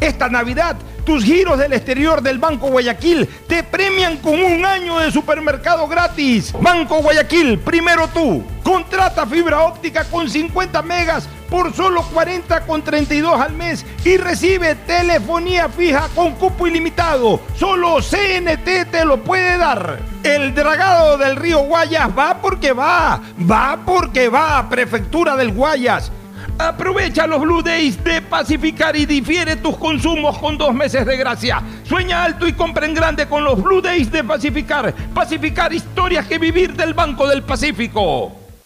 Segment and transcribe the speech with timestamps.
[0.00, 5.10] Esta Navidad, tus giros del exterior del Banco Guayaquil te premian con un año de
[5.10, 6.52] supermercado gratis.
[6.60, 8.44] Banco Guayaquil, primero tú.
[8.62, 14.74] Contrata fibra óptica con 50 megas por solo 40 con 32 al mes y recibe
[14.74, 17.40] telefonía fija con cupo ilimitado.
[17.54, 20.00] Solo CNT te lo puede dar.
[20.22, 23.20] El dragado del río Guayas va porque va.
[23.48, 24.68] Va porque va.
[24.68, 26.10] Prefectura del Guayas.
[26.58, 31.62] Aprovecha los Blue Days de Pacificar y difiere tus consumos con dos meses de gracia.
[31.84, 34.94] Sueña alto y compra en grande con los Blue Days de Pacificar.
[35.12, 38.45] Pacificar historias que vivir del Banco del Pacífico.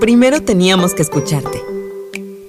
[0.00, 1.62] primero teníamos que escucharte.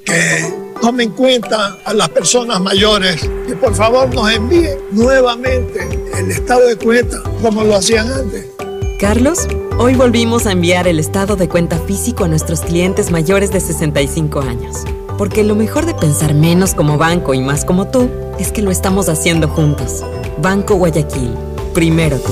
[0.05, 6.31] Que tome en cuenta a las personas mayores y por favor nos envíen nuevamente el
[6.31, 8.45] estado de cuenta como lo hacían antes.
[8.99, 13.59] Carlos, hoy volvimos a enviar el estado de cuenta físico a nuestros clientes mayores de
[13.59, 14.77] 65 años.
[15.17, 18.09] Porque lo mejor de pensar menos como banco y más como tú
[18.39, 20.03] es que lo estamos haciendo juntos.
[20.41, 21.31] Banco Guayaquil.
[21.73, 22.31] Primero tú.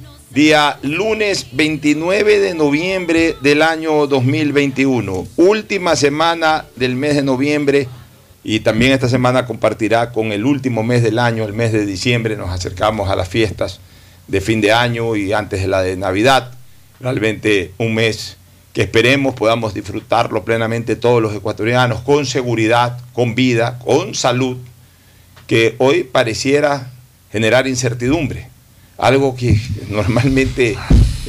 [0.33, 5.27] día lunes 29 de noviembre del año 2021.
[5.35, 7.89] Última semana del mes de noviembre
[8.41, 12.37] y también esta semana compartirá con el último mes del año, el mes de diciembre.
[12.37, 13.81] Nos acercamos a las fiestas
[14.29, 16.53] de fin de año y antes de la de Navidad.
[17.01, 18.37] Realmente un mes
[18.71, 24.55] que esperemos podamos disfrutarlo plenamente todos los ecuatorianos, con seguridad, con vida, con salud,
[25.45, 26.89] que hoy pareciera
[27.33, 28.47] generar incertidumbre
[29.01, 29.59] algo que
[29.89, 30.77] normalmente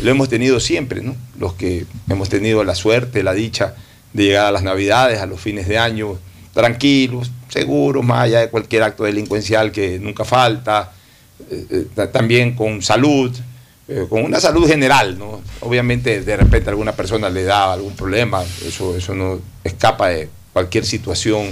[0.03, 1.17] lo hemos tenido siempre, ¿no?
[1.39, 3.75] Los que hemos tenido la suerte, la dicha
[4.13, 6.19] de llegar a las Navidades, a los fines de año,
[6.53, 10.93] tranquilos, seguros, más allá de cualquier acto delincuencial que nunca falta,
[11.51, 13.35] eh, eh, también con salud,
[13.89, 15.41] eh, con una salud general, ¿no?
[15.61, 20.85] Obviamente de repente alguna persona le da algún problema, eso, eso no escapa de cualquier
[20.85, 21.49] situación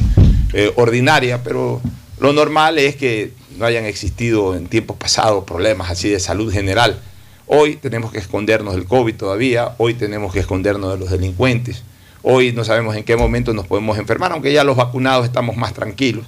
[0.75, 1.81] ordinaria, pero
[2.19, 7.01] lo normal es que no hayan existido en tiempos pasados problemas así de salud general.
[7.47, 11.83] Hoy tenemos que escondernos del COVID todavía, hoy tenemos que escondernos de los delincuentes,
[12.23, 15.75] hoy no sabemos en qué momento nos podemos enfermar, aunque ya los vacunados estamos más
[15.75, 16.27] tranquilos,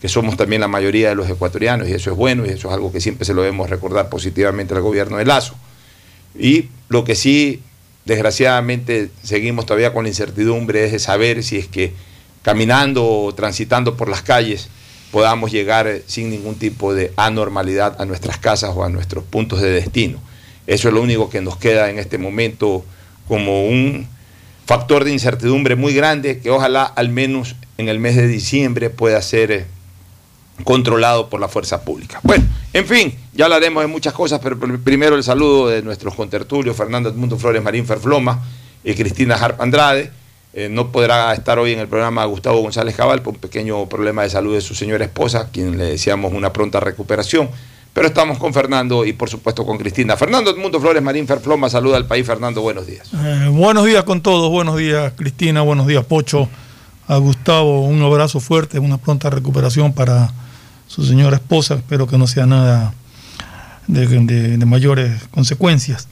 [0.00, 2.74] que somos también la mayoría de los ecuatorianos, y eso es bueno, y eso es
[2.74, 5.54] algo que siempre se lo debemos recordar positivamente al gobierno de Lazo.
[6.36, 7.62] Y lo que sí,
[8.04, 11.92] desgraciadamente, seguimos todavía con la incertidumbre es de saber si es que
[12.42, 14.68] caminando o transitando por las calles
[15.14, 19.70] podamos llegar sin ningún tipo de anormalidad a nuestras casas o a nuestros puntos de
[19.70, 20.18] destino.
[20.66, 22.84] Eso es lo único que nos queda en este momento
[23.28, 24.08] como un
[24.66, 29.22] factor de incertidumbre muy grande que ojalá al menos en el mes de diciembre pueda
[29.22, 29.66] ser eh,
[30.64, 32.18] controlado por la fuerza pública.
[32.24, 36.76] Bueno, en fin, ya hablaremos de muchas cosas, pero primero el saludo de nuestros contertulios,
[36.76, 38.42] Fernando Edmundo Flores Marín Ferfloma
[38.82, 40.10] y Cristina Harp Andrade.
[40.56, 44.22] Eh, no podrá estar hoy en el programa Gustavo González Cabal por un pequeño problema
[44.22, 47.48] de salud de su señora esposa, quien le deseamos una pronta recuperación.
[47.92, 50.16] Pero estamos con Fernando y por supuesto con Cristina.
[50.16, 52.24] Fernando Edmundo Flores Marín Ferfloma, saluda al país.
[52.24, 53.10] Fernando, buenos días.
[53.12, 56.48] Eh, buenos días con todos, buenos días Cristina, buenos días Pocho.
[57.08, 60.32] A Gustavo un abrazo fuerte, una pronta recuperación para
[60.86, 61.74] su señora esposa.
[61.74, 62.94] Espero que no sea nada
[63.88, 64.06] de,
[64.56, 66.06] de mayores consecuencias.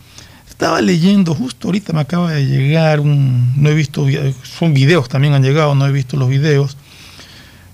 [0.62, 4.06] Estaba leyendo, justo ahorita me acaba de llegar un, no he visto,
[4.44, 6.76] son videos también han llegado, no he visto los videos.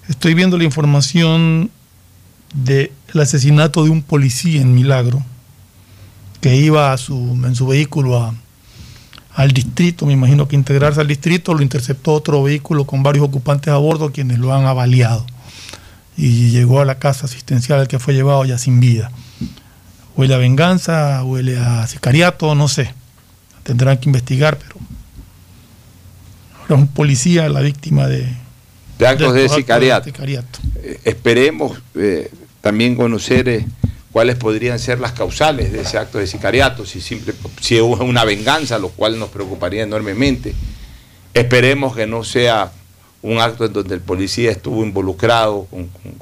[0.08, 1.70] Estoy viendo la información
[2.54, 2.90] del
[3.20, 5.22] asesinato de un policía en Milagro,
[6.40, 8.34] que iba a su, en su vehículo a,
[9.34, 13.70] al distrito, me imagino que integrarse al distrito, lo interceptó otro vehículo con varios ocupantes
[13.70, 15.26] a bordo quienes lo han avaliado.
[16.16, 19.10] Y llegó a la casa asistencial al que fue llevado ya sin vida.
[20.18, 22.92] Huele a venganza, huele a sicariato, no sé.
[23.62, 24.74] Tendrán que investigar, pero
[26.60, 28.26] ahora un policía la víctima de,
[28.98, 30.10] de actos de, sicariato.
[30.82, 33.66] Eh, esperemos eh, también conocer eh,
[34.10, 38.24] cuáles podrían ser las causales de ese acto de sicariato, si, simple, si es una
[38.24, 40.52] venganza, lo cual nos preocuparía enormemente.
[41.32, 42.72] Esperemos que no sea
[43.22, 45.68] un acto en donde el policía estuvo involucrado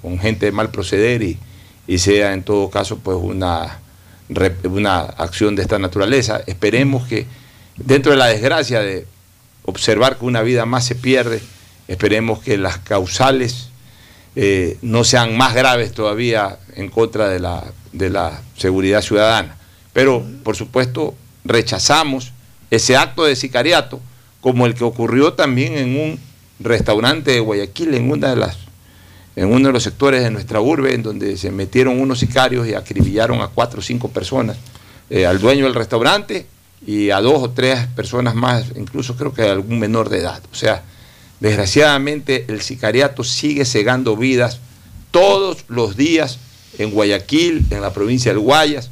[0.02, 1.38] con, gente de mal proceder y,
[1.86, 3.80] y sea en todo caso pues una
[4.64, 6.40] una acción de esta naturaleza.
[6.46, 7.26] Esperemos que
[7.76, 9.06] dentro de la desgracia de
[9.64, 11.40] observar que una vida más se pierde,
[11.88, 13.68] esperemos que las causales
[14.34, 19.56] eh, no sean más graves todavía en contra de la, de la seguridad ciudadana.
[19.92, 21.14] Pero, por supuesto,
[21.44, 22.32] rechazamos
[22.70, 24.00] ese acto de sicariato,
[24.40, 26.20] como el que ocurrió también en un
[26.60, 28.56] restaurante de Guayaquil, en una de las
[29.36, 32.74] en uno de los sectores de nuestra urbe, en donde se metieron unos sicarios y
[32.74, 34.56] acribillaron a cuatro o cinco personas,
[35.10, 36.46] eh, al dueño del restaurante
[36.86, 40.42] y a dos o tres personas más, incluso creo que algún menor de edad.
[40.50, 40.82] O sea,
[41.38, 44.60] desgraciadamente el sicariato sigue cegando vidas
[45.10, 46.38] todos los días
[46.78, 48.90] en Guayaquil, en la provincia del Guayas,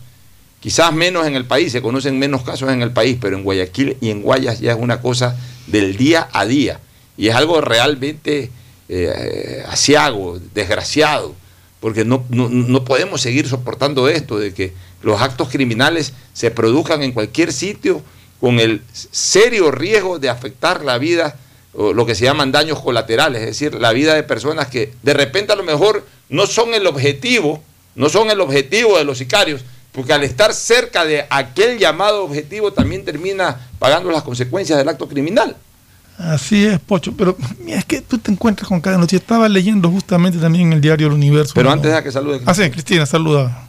[0.61, 3.97] quizás menos en el país, se conocen menos casos en el país, pero en Guayaquil
[4.01, 5.37] y en Guayas ya es una cosa
[5.67, 6.81] del día a día
[7.17, 8.51] y es algo realmente
[8.89, 11.35] eh, asiago, desgraciado,
[11.81, 14.73] porque no, no, podemos seguir soportando esto de que
[15.03, 18.03] los actos criminales se produzcan en cualquier sitio
[18.41, 21.37] con el serio riesgo de afectar la vida,
[21.75, 25.15] o lo que se llaman daños colaterales, es decir, la vida de personas que de
[25.15, 27.63] repente a lo mejor no son el objetivo,
[27.95, 32.73] no son el objetivo de los sicarios, porque al estar cerca de aquel llamado objetivo
[32.73, 35.57] también termina pagando las consecuencias del acto criminal.
[36.19, 39.17] Así es, Pocho, pero es que tú te encuentras con cada noche.
[39.17, 41.53] Estaba leyendo justamente también en el diario El Universo.
[41.55, 42.41] Pero antes de que salude.
[42.47, 43.69] Ah, sí, Cristina, saluda.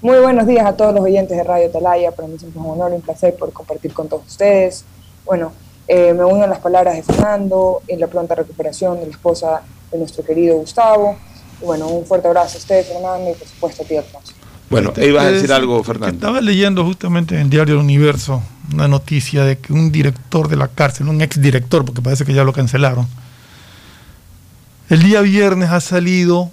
[0.00, 2.12] Muy buenos días a todos los oyentes de Radio Talaya.
[2.12, 4.84] Para mí siempre es un honor y un placer por compartir con todos ustedes.
[5.24, 5.52] Bueno,
[5.88, 9.62] eh, me uno a las palabras de Fernando en la pronta recuperación de la esposa
[9.90, 11.16] de nuestro querido Gustavo.
[11.60, 14.35] Y bueno, un fuerte abrazo a ustedes, Fernando, y por supuesto a ti, Alfonso.
[14.68, 16.14] Bueno, ibas a decir algo, Fernando.
[16.14, 18.42] Estaba leyendo justamente en el diario El Universo
[18.72, 22.42] una noticia de que un director de la cárcel, un exdirector, porque parece que ya
[22.42, 23.06] lo cancelaron,
[24.88, 26.50] el día viernes ha salido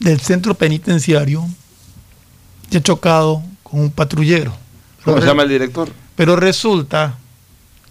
[0.00, 1.46] del centro penitenciario
[2.70, 4.52] y ha chocado con un patrullero.
[5.04, 5.90] ¿Cómo se llama el director?
[6.16, 7.16] Pero resulta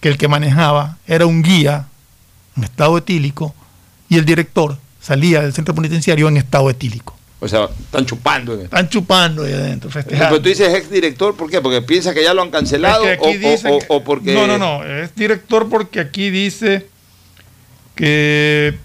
[0.00, 1.86] que el que manejaba era un guía
[2.56, 3.54] en estado etílico
[4.08, 7.16] y el director salía del centro penitenciario en estado etílico.
[7.40, 8.54] O sea, están chupando.
[8.54, 10.28] Están chupando ahí adentro, festejando.
[10.28, 11.60] Pero tú dices ex director, ¿por qué?
[11.62, 13.04] ¿Porque piensa que ya lo han cancelado
[13.88, 14.34] o, porque.?
[14.34, 14.84] No, no, no.
[14.84, 16.86] Es director porque aquí dice
[17.94, 18.76] que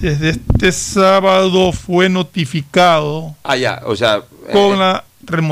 [0.00, 3.36] desde este sábado fue notificado.
[3.44, 4.22] Ah, ya, o sea.
[4.50, 5.04] Con eh, la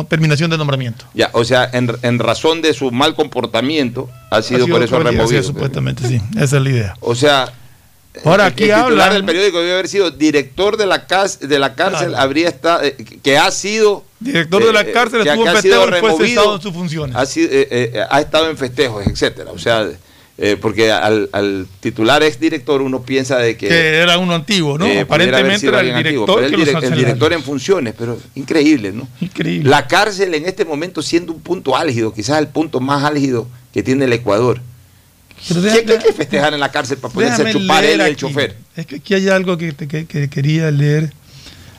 [0.09, 1.05] terminación de nombramiento.
[1.13, 5.43] Ya, o sea, en, razón de su mal comportamiento, ha sido, por eso removido.
[5.43, 6.21] supuestamente, sí.
[6.37, 6.95] Esa es la idea.
[7.01, 7.53] O sea,
[8.25, 11.07] Ahora aquí el titular del periódico debe haber sido director de la,
[11.41, 15.29] de la cárcel, habría estado, eh, que ha sido Director de la eh, cárcel que-
[15.29, 17.17] estuvo que en ha sido festejo y fue removido, en sus funciones.
[17.17, 19.51] Ha, sido- eh, ha estado en festejos, etcétera.
[19.53, 19.87] O sea,
[20.39, 23.69] eh, porque al, al titular exdirector uno piensa de que.
[23.69, 24.85] que era uno antiguo, ¿no?
[24.87, 29.09] eh, Aparentemente era el antiguo, director pero el, el director en funciones, pero increíble, ¿no?
[29.21, 29.69] Increíble.
[29.71, 33.83] La cárcel en este momento siendo un punto álgido, quizás el punto más álgido que
[33.83, 34.61] tiene el Ecuador.
[35.49, 38.05] Pero ¿Qué, deja- qué hay que festejar en la cárcel para Déjame chupar él y
[38.05, 38.57] el chofer?
[38.77, 41.13] Es que aquí hay algo que, que- que quería leer.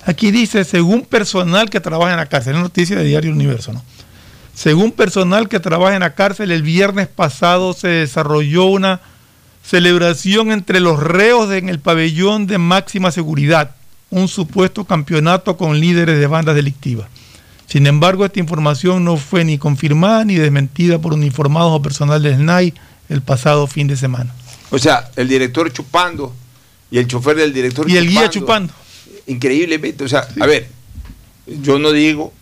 [0.05, 3.83] Aquí dice, según personal que trabaja en la cárcel, es noticia de Diario Universo, ¿no?
[4.53, 9.01] Según personal que trabaja en la cárcel, el viernes pasado se desarrolló una
[9.63, 13.71] celebración entre los reos en el pabellón de máxima seguridad,
[14.09, 17.07] un supuesto campeonato con líderes de bandas delictivas.
[17.67, 22.35] Sin embargo, esta información no fue ni confirmada ni desmentida por uniformados o personal del
[22.35, 22.73] SNAI
[23.09, 24.33] el pasado fin de semana.
[24.69, 26.33] O sea, el director chupando
[26.91, 28.73] y el chofer del director Y el guía chupando.
[29.27, 30.67] Increíblemente, o sea, a ver,
[31.45, 32.33] yo no digo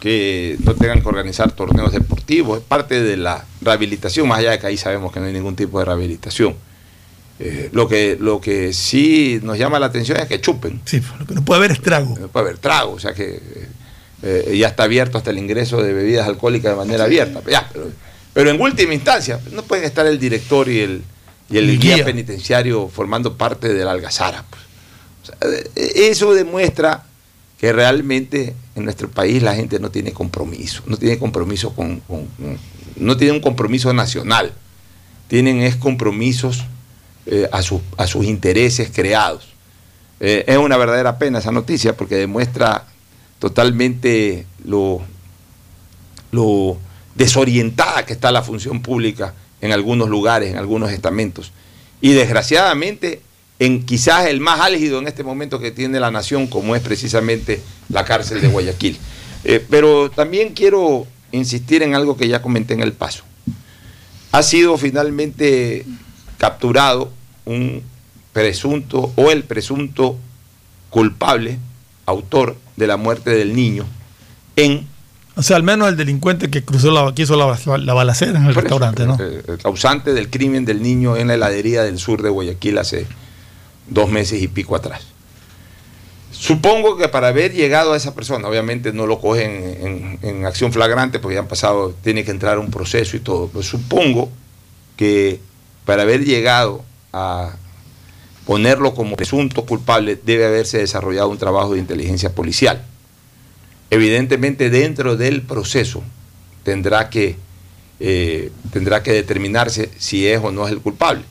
[0.00, 4.58] que no tengan que organizar torneos deportivos, es parte de la rehabilitación, más allá de
[4.58, 6.54] que ahí sabemos que no hay ningún tipo de rehabilitación.
[7.40, 10.80] Eh, lo, que, lo que sí nos llama la atención es que chupen.
[10.84, 12.16] Sí, lo que no puede haber es trago.
[12.20, 13.40] No puede haber trago, o sea que
[14.22, 17.40] eh, ya está abierto hasta el ingreso de bebidas alcohólicas de manera abierta.
[17.50, 17.90] Ya, pero,
[18.34, 21.02] pero en última instancia, no pueden estar el director y el,
[21.48, 21.96] y el guía.
[21.96, 22.04] guía.
[22.04, 24.44] penitenciario formando parte de la algazara.
[24.50, 24.62] pues.
[25.22, 25.36] O sea,
[25.76, 27.04] eh, eso demuestra
[27.58, 32.26] que realmente en nuestro país la gente no tiene compromiso, no tiene compromiso con, con-
[32.26, 32.58] con-
[32.96, 34.52] no tiene un compromiso nacional,
[35.28, 36.64] tienen es compromisos
[37.26, 39.46] eh, a, sus- a sus intereses creados.
[40.20, 42.84] Eh, es una verdadera pena esa noticia porque demuestra
[43.38, 45.00] totalmente lo,
[46.32, 46.78] lo
[47.14, 51.52] desorientada que está la función pública en algunos lugares, en algunos estamentos.
[52.00, 53.22] Y desgraciadamente,
[53.58, 57.60] en quizás el más álgido en este momento que tiene la nación, como es precisamente
[57.88, 58.98] la cárcel de Guayaquil.
[59.44, 63.24] Eh, pero también quiero insistir en algo que ya comenté en el paso.
[64.32, 65.84] Ha sido finalmente
[66.38, 67.12] capturado
[67.44, 67.82] un
[68.32, 70.18] presunto o el presunto
[70.90, 71.58] culpable,
[72.06, 73.86] autor de la muerte del niño,
[74.56, 74.86] en
[75.36, 78.38] O sea, al menos el delincuente que cruzó la, que hizo la, la- la balacera
[78.38, 79.16] en el Por eso, restaurante, ¿no?
[79.20, 83.06] eh, El causante del crimen del niño en la heladería del sur de Guayaquil hace
[83.88, 85.02] dos meses y pico atrás.
[86.30, 89.50] Supongo que para haber llegado a esa persona, obviamente no lo cogen
[89.80, 93.48] en, en acción flagrante porque ya han pasado, tiene que entrar un proceso y todo,
[93.48, 94.30] pero supongo
[94.96, 95.40] que
[95.84, 97.50] para haber llegado a
[98.46, 102.84] ponerlo como presunto culpable debe haberse desarrollado un trabajo de inteligencia policial.
[103.94, 106.02] Evidentemente dentro del proceso
[106.64, 107.36] tendrá que,
[108.00, 111.22] eh, tendrá que determinarse si es o no es el culpable.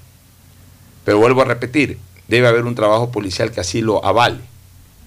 [1.03, 1.97] Pero vuelvo a repetir,
[2.29, 4.39] debe haber un trabajo policial que así lo avale.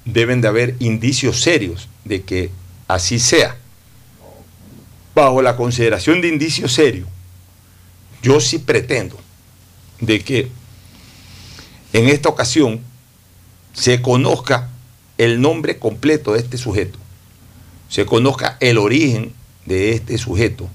[0.04, 2.50] Deben de haber indicios serios de que
[2.88, 3.56] así sea.
[5.14, 7.08] Bajo la consideración de indicios serios,
[8.20, 9.16] yo sí pretendo
[10.02, 10.50] de que
[11.94, 12.80] en esta ocasión
[13.72, 14.68] se conozca
[15.16, 16.98] el nombre completo de este sujeto,
[17.96, 19.32] se conozca el origen
[19.64, 20.68] de este sujeto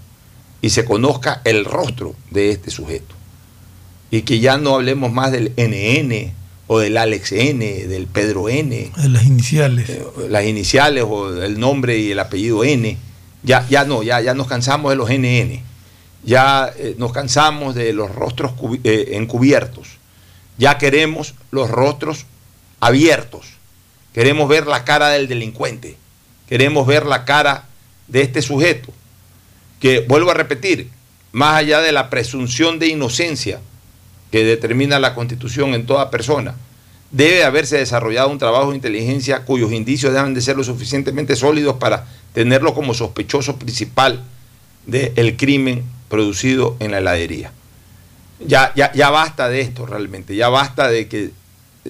[0.59, 3.13] y se conozca el rostro de este sujeto.
[4.09, 6.33] Y que ya no hablemos más del NN
[6.65, 9.87] o del Alex N, del Pedro N, De las iniciales.
[10.29, 12.97] las iniciales o el nombre y el apellido N.
[13.43, 15.61] Ya, ya no, ya, ya nos cansamos de los NN.
[16.23, 19.89] Ya eh, nos cansamos de los rostros eh, encubiertos.
[20.57, 22.25] Ya queremos los rostros
[22.79, 23.45] abiertos.
[24.11, 26.00] Queremos ver la cara del delincuente.
[26.51, 27.63] Queremos ver la cara
[28.09, 28.91] de este sujeto.
[29.79, 30.89] Que, vuelvo a repetir,
[31.31, 33.61] más allá de la presunción de inocencia
[34.31, 36.55] que determina la Constitución en toda persona,
[37.09, 41.77] debe haberse desarrollado un trabajo de inteligencia cuyos indicios deben de ser lo suficientemente sólidos
[41.77, 44.21] para tenerlo como sospechoso principal
[44.85, 47.53] del crimen producido en la heladería.
[48.45, 51.31] Ya, ya, ya basta de esto realmente, ya basta de que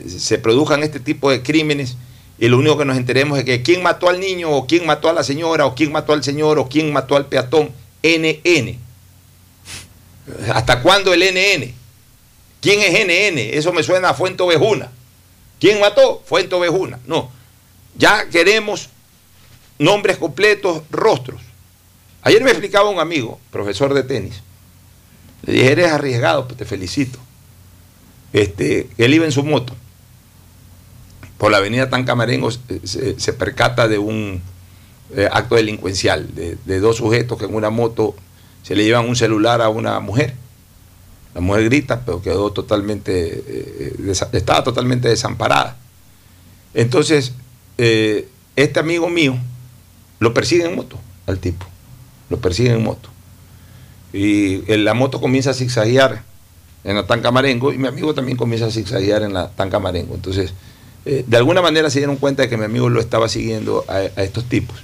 [0.05, 1.97] se produzcan este tipo de crímenes
[2.41, 5.07] y lo único que nos enteremos es que quién mató al niño o quién mató
[5.07, 7.69] a la señora o quién mató al señor o quién mató al peatón,
[8.01, 8.79] NN.
[10.51, 11.71] ¿Hasta cuándo el NN?
[12.59, 13.37] ¿Quién es NN?
[13.37, 14.89] Eso me suena a Fuente Ovejuna.
[15.59, 16.23] ¿Quién mató?
[16.25, 16.99] Fuente Ovejuna.
[17.05, 17.29] No.
[17.95, 18.89] Ya queremos
[19.77, 21.39] nombres completos, rostros.
[22.23, 24.41] Ayer me explicaba un amigo, profesor de tenis.
[25.43, 27.19] Le dije, eres arriesgado, pues te felicito.
[28.33, 29.75] Este, él iba en su moto.
[31.41, 34.43] Por la avenida Tancamarengo se, se- se percata de un
[35.15, 38.13] eh, acto delincuencial, de, dos sujetos que en una moto
[38.61, 40.35] se le llevan un celular a una mujer.
[41.33, 45.77] La mujer grita, pero quedó totalmente, eh, estaba totalmente desamparada.
[46.75, 47.33] Entonces,
[47.79, 49.35] eh, este amigo mío
[50.19, 51.65] lo persiguen en moto al tipo.
[52.29, 53.09] Lo persiguen en moto.
[54.13, 56.21] Y la moto comienza a zigzaguear
[56.83, 60.13] en la Tanca Marengo y mi amigo también comienza a zigzaguear en la Tanca Marengo.
[60.13, 60.53] Entonces,
[61.05, 64.01] eh, de alguna manera se dieron cuenta de que mi amigo lo estaba siguiendo a,
[64.21, 64.77] estos tipos.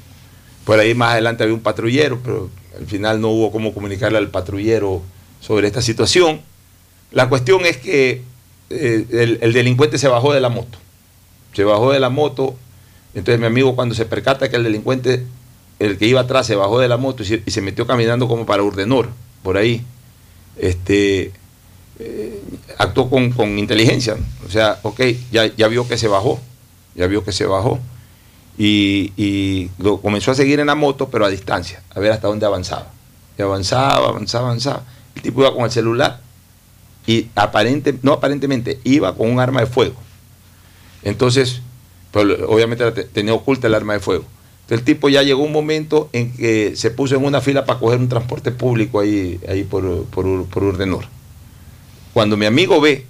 [0.65, 4.29] Por ahí más adelante había un patrullero, pero al final no hubo cómo comunicarle al
[4.29, 5.01] patrullero
[5.39, 6.41] sobre esta situación.
[7.11, 8.23] La cuestión es que
[8.69, 10.77] eh, el, el delincuente se bajó de la moto.
[11.53, 12.55] Se bajó de la moto.
[13.13, 15.23] Entonces mi amigo cuando se percata que el delincuente,
[15.79, 18.27] el que iba atrás, se bajó de la moto y se, y se metió caminando
[18.27, 19.09] como para Urdenor,
[19.43, 19.83] por ahí,
[20.57, 21.31] este,
[21.99, 22.41] eh,
[22.77, 24.17] actuó con, inteligencia.
[24.45, 25.01] O sea, ok,
[25.31, 26.39] ya, vio que se bajó,
[26.95, 27.79] ya vio que se bajó.
[28.57, 32.45] Y, lo comenzó a seguir en la moto, pero a distancia, a ver hasta dónde
[32.45, 32.91] avanzaba.
[33.37, 34.83] Y avanzaba, avanzaba, avanzaba.
[35.15, 36.19] El tipo iba con el celular
[37.05, 39.95] y aparente, no aparentemente, iba con un arma de fuego.
[41.03, 41.61] Entonces,
[42.11, 44.25] pero obviamente tenía oculta el arma de fuego.
[44.61, 47.79] Entonces el tipo ya llegó un momento en que se puso en una fila para
[47.79, 49.39] coger un transporte público ahí,
[49.69, 51.05] por, por, por Urdenor.
[52.17, 53.05] Cuando mi amigo ve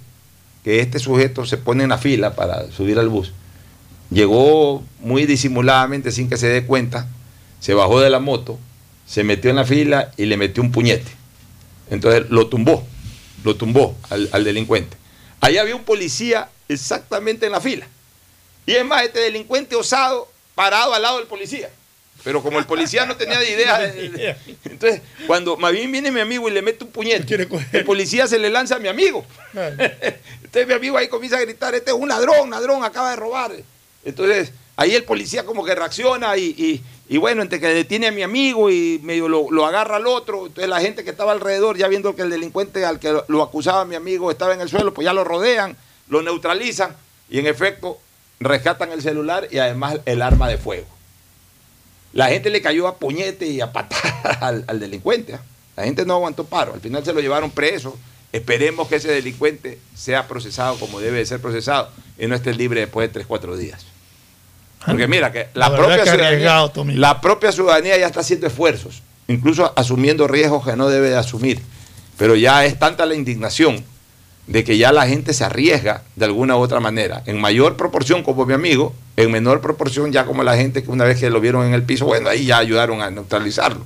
[0.62, 3.32] que este sujeto se pone en la fila para subir al bus,
[4.10, 7.08] llegó muy disimuladamente sin que se dé cuenta,
[7.58, 8.58] se bajó de la moto,
[9.06, 11.10] se metió en la fila y le metió un puñete.
[11.88, 12.86] Entonces lo tumbó,
[13.44, 14.94] lo tumbó al, delincuente.
[15.40, 17.88] Ahí había un policía exactamente en la fila.
[18.66, 21.70] Y es más, este delincuente osado parado al lado del policía.
[22.24, 26.10] Pero como el policía no tenía ni idea, de- de- entonces cuando más bien viene
[26.10, 27.24] mi amigo y le mete un puñete,
[27.72, 29.24] el policía se le lanza a mi amigo.
[30.48, 33.52] Entonces mi amigo ahí comienza a gritar, este es un ladrón, ladrón, acaba de robar.
[34.04, 38.12] Entonces ahí el policía como que reacciona y, y- y bueno, entre que detiene a
[38.12, 41.78] mi amigo y medio lo, lo agarra al otro, entonces la gente que estaba alrededor,
[41.78, 44.92] ya viendo que el delincuente al que lo acusaba mi amigo estaba en el suelo,
[44.92, 45.74] pues ya lo rodean,
[46.08, 46.94] lo neutralizan
[47.30, 47.98] y en efecto
[48.40, 50.86] rescatan el celular y además el arma de fuego.
[52.18, 54.02] La gente le cayó a puñete y a patadas
[54.42, 55.34] al, al delincuente.
[55.34, 55.40] ¿ah?
[55.76, 56.74] La gente no aguantó paro.
[56.74, 57.96] Al final se lo llevaron preso.
[58.32, 62.80] Esperemos que ese delincuente sea procesado como debe de ser procesado y no esté libre
[62.80, 63.86] después de 3, 4 días.
[64.84, 70.26] Porque mira, que la, propia ciudadanía, la propia ciudadanía ya está haciendo esfuerzos, incluso asumiendo
[70.26, 71.62] riesgos que no debe de asumir.
[72.16, 73.84] Pero ya es tanta la indignación
[74.48, 78.22] de que ya la gente se arriesga de alguna u otra manera, en mayor proporción
[78.22, 81.40] como mi amigo, en menor proporción ya como la gente que una vez que lo
[81.40, 83.84] vieron en el piso, bueno, ahí ya ayudaron a neutralizarlo.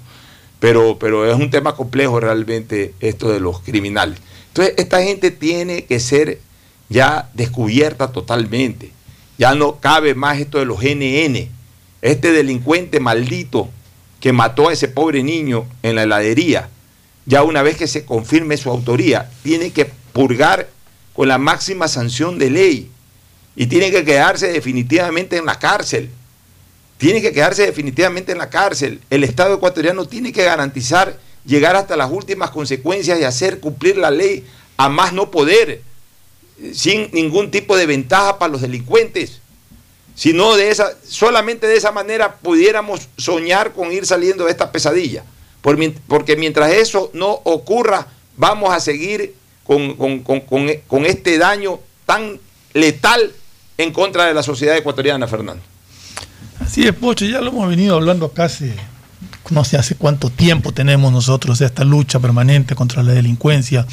[0.61, 4.21] Pero, pero es un tema complejo realmente esto de los criminales.
[4.49, 6.39] Entonces, esta gente tiene que ser
[6.89, 8.93] ya descubierta totalmente.
[9.39, 11.49] Ya no cabe más esto de los NN.
[12.03, 13.69] Este delincuente maldito
[14.21, 16.69] que mató a ese pobre niño en la heladería,
[17.27, 20.69] ya una vez que se confirme su autoría, tiene que purgar
[21.13, 22.91] con la máxima sanción de ley
[23.55, 26.11] y tiene que quedarse definitivamente en la cárcel.
[26.99, 29.01] Tiene que quedarse definitivamente en la cárcel.
[29.11, 34.11] El Estado ecuatoriano tiene que garantizar llegar hasta las últimas consecuencias y hacer cumplir la
[34.11, 34.47] ley
[34.77, 35.83] a más no poder,
[36.73, 39.41] sin ningún tipo de ventaja para los delincuentes.
[40.15, 45.25] Sino de esa, solamente de esa manera pudiéramos soñar con ir saliendo de esta pesadilla.
[45.61, 49.35] Porque mientras eso no ocurra, vamos a seguir
[49.67, 50.41] con, con- con-
[50.87, 52.39] con- este daño tan
[52.75, 53.31] letal
[53.79, 55.63] en contra de la sociedad ecuatoriana, Fernando.
[56.61, 58.75] Así es, Pocho, ya lo hemos venido hablando hace,
[59.51, 63.87] no sé hace cuánto tiempo tenemos nosotros esta lucha permanente contra la delincuencia,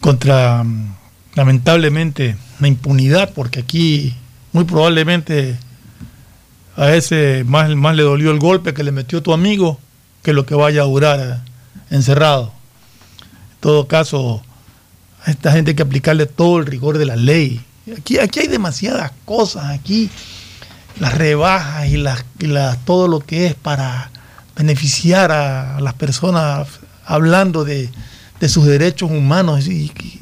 [0.00, 0.94] contra, mm,
[1.34, 4.14] lamentablemente, la impunidad, porque aquí
[4.52, 5.56] muy probablemente
[6.76, 9.78] a ese más, más le dolió el golpe que le metió tu amigo
[10.22, 11.40] que lo que vaya a durar
[11.90, 12.52] encerrado.
[13.54, 14.42] En todo caso,
[15.26, 17.60] a esta gente hay que aplicarle todo el rigor de la ley.
[17.98, 20.08] Aquí, aquí hay demasiadas cosas, aquí
[20.98, 24.10] las rebajas y, las, y las- todo lo que es para
[24.56, 26.66] beneficiar a, las personas
[27.04, 27.90] hablando de,
[28.40, 29.66] de sus derechos humanos.
[29.68, 30.20] Y, y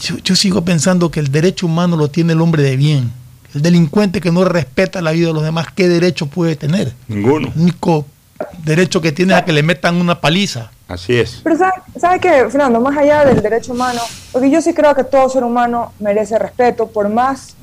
[0.00, 3.10] yo, yo sigo pensando que el derecho humano lo tiene el hombre de bien.
[3.54, 6.92] El delincuente que no respeta la vida de los demás, ¿qué derecho puede tener?
[7.08, 7.52] Ninguno.
[7.54, 8.06] El único
[8.64, 10.70] derecho que tiene es a que le metan una paliza.
[10.86, 11.40] Así es.
[11.42, 12.80] Pero ¿sabes sabe qué, Fernando?
[12.80, 14.00] Más allá del derecho humano,
[14.32, 17.56] porque yo sí creo que todo ser humano merece respeto, por más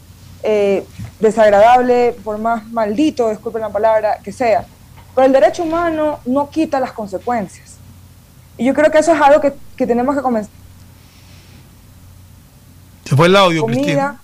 [0.44, 0.86] eh,
[1.20, 4.66] desagradable, por más maldito, disculpen la palabra, que sea.
[5.14, 7.76] Pero el derecho humano no quita las consecuencias.
[8.58, 10.52] Y yo creo que eso es algo que, que tenemos que comenzar.
[13.06, 13.66] Se fue el audio.
[13.66, 14.22] Cristina.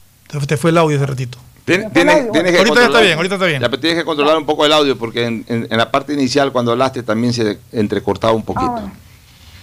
[0.48, 1.38] Te fue el audio hace ratito.
[1.68, 3.62] Tien- Tienes, tienes que Ahorita está controlar- bien, ahorita está bien.
[3.62, 6.54] Ya, tienes que controlar un poco el audio porque en, en- en la parte inicial
[6.54, 8.72] cuando hablaste también se entrecortaba un Ah, poquito.
[8.72, 8.92] bueno,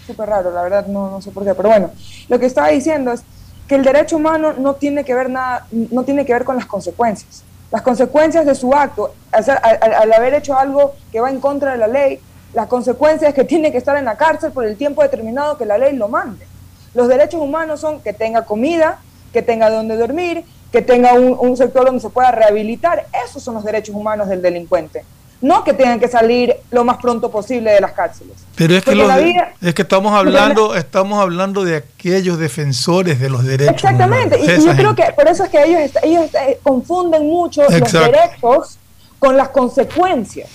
[0.07, 1.55] súper raro, la verdad, no, no sé por qué.
[1.55, 1.91] Pero bueno,
[2.29, 3.23] lo que estaba diciendo es
[3.67, 6.67] que el derecho humano no tiene que ver nada, no tiene que ver con las
[6.67, 7.43] consecuencias.
[7.71, 11.73] Las consecuencias de su acto, al, al- al haber hecho algo que va en contra
[11.73, 12.21] de la ley,
[12.53, 15.65] las consecuencias es que tiene que estar en la cárcel por el tiempo determinado que
[15.65, 16.47] la ley lo mande.
[16.93, 18.99] Los derechos humanos son que tenga comida,
[19.33, 23.07] que tenga donde dormir, que tenga un, un sector donde se pueda rehabilitar.
[23.25, 25.05] Esos son los derechos humanos del delincuente.
[25.41, 28.35] No que tengan que salir lo más pronto posible de las cárceles.
[28.57, 33.31] Pero es que, los vida- es que estamos hablando, estamos hablando de aquellos defensores de
[33.31, 33.75] los derechos.
[33.75, 34.63] Exactamente, y, humanos.
[34.63, 37.93] y yo Esa creo que por eso es que ellos, ellos eh, confunden mucho los
[37.93, 38.79] derechos
[39.21, 40.49] con las consecuencias.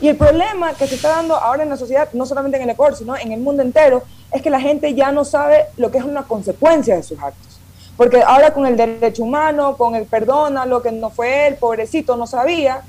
[0.00, 2.70] Y el problema que se está dando ahora en la sociedad, no solamente en el
[2.70, 5.98] Ecuador, sino en el mundo entero, es que la gente ya no sabe lo que
[5.98, 7.60] es una consecuencia de sus actos.
[7.96, 12.16] Porque ahora con el derecho humano, con el perdona, lo que no fue él, pobrecito,
[12.16, 12.82] no sabía,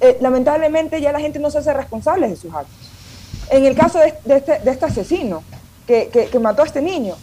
[0.00, 2.74] eh, lamentablemente ya la gente no se hace responsable de sus actos.
[3.50, 5.42] En el caso de, este, este asesino
[5.86, 7.14] que- que mató a este niño,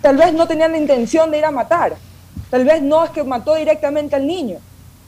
[0.00, 1.94] tal vez no tenía la intención de ir a matar,
[2.50, 4.58] tal vez no es que mató directamente al niño,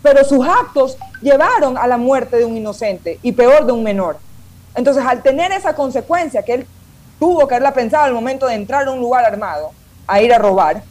[0.03, 4.19] pero sus actos llevaron a la muerte de un inocente y peor de un menor.
[4.75, 6.67] Entonces, al tener esa consecuencia que él
[7.19, 9.71] tuvo que haberla pensado al momento de entrar a un lugar armado,
[10.07, 10.83] a ir a robar,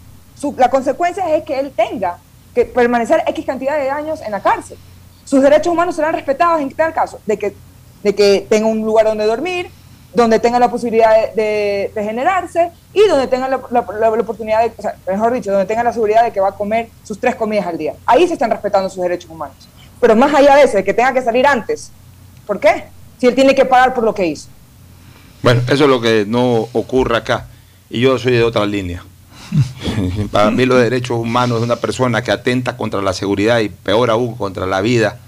[0.41, 2.17] su- la consecuencia es que él tenga
[2.55, 4.77] que permanecer X cantidad de años en la cárcel.
[5.23, 7.55] Sus derechos humanos serán respetados en tal caso, de que,
[8.03, 9.69] de que tenga un lugar donde dormir,
[10.13, 14.95] donde tenga la posibilidad de, de regenerarse y donde tenga la oportunidad de, o sea,
[15.07, 17.77] mejor dicho, donde tenga la seguridad de que va a comer sus tres comidas al
[17.77, 17.93] día.
[18.05, 19.69] Ahí se están respetando sus derechos humanos.
[20.01, 21.91] Pero más allá de eso, de que tenga que salir antes,
[22.45, 22.85] ¿por qué?
[23.19, 24.49] Si él tiene que pagar por lo que hizo.
[25.43, 27.45] Bueno, eso es lo que no ocurre acá.
[27.89, 29.05] Y yo soy de otra línea.
[30.31, 34.09] Para mí los derechos humanos de una persona que atenta contra la seguridad y peor
[34.09, 35.19] aún contra la vida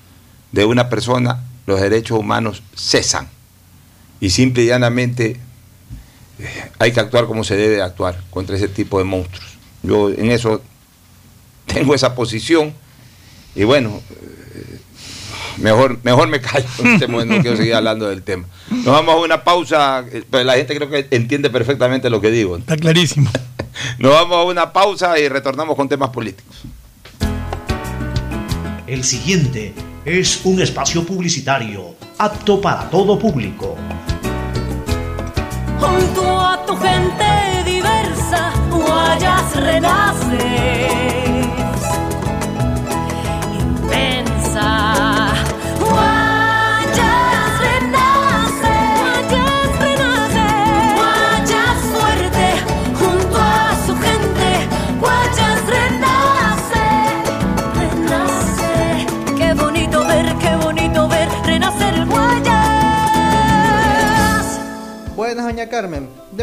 [0.52, 3.28] de una persona, los derechos humanos cesan.
[4.20, 5.40] Y simple y llanamente
[6.40, 9.58] eh, hay que actuar como se debe actuar contra ese tipo de monstruos.
[9.82, 10.62] Yo en eso
[11.66, 12.74] tengo esa posición
[13.56, 14.80] y bueno, eh,
[15.58, 18.46] mejor, mejor me callo en este momento, no quiero seguir hablando del tema.
[18.70, 22.32] Nos vamos a una pausa, eh, pero la gente creo que entiende perfectamente lo que
[22.32, 22.58] digo.
[22.58, 23.30] Está clarísimo.
[23.98, 26.64] Nos vamos a una pausa y retornamos con temas políticos.
[28.86, 29.74] El siguiente
[30.06, 33.76] es un espacio publicitario apto para todo público.
[35.80, 37.13] Junto a tu gente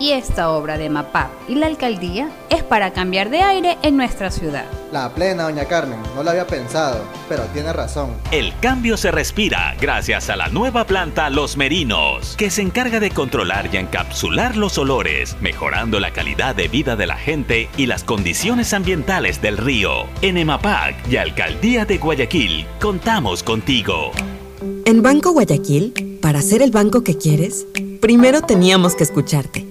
[0.00, 4.30] Y esta obra de MAPAP y la alcaldía es para cambiar de aire en nuestra
[4.30, 4.64] ciudad.
[4.92, 5.98] La plena, doña Carmen.
[6.16, 8.16] No lo había pensado, pero tiene razón.
[8.30, 13.10] El cambio se respira gracias a la nueva planta Los Merinos, que se encarga de
[13.10, 18.02] controlar y encapsular los olores, mejorando la calidad de vida de la gente y las
[18.02, 20.06] condiciones ambientales del río.
[20.22, 24.12] En EMAPAC y Alcaldía de Guayaquil, contamos contigo.
[24.86, 27.66] En Banco Guayaquil, para ser el banco que quieres,
[28.00, 29.69] primero teníamos que escucharte.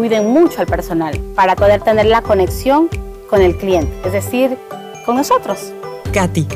[0.00, 2.88] Cuiden mucho al personal para poder tener la conexión
[3.28, 4.56] con el cliente, es decir,
[5.04, 5.74] con nosotros.
[6.10, 6.46] Katy,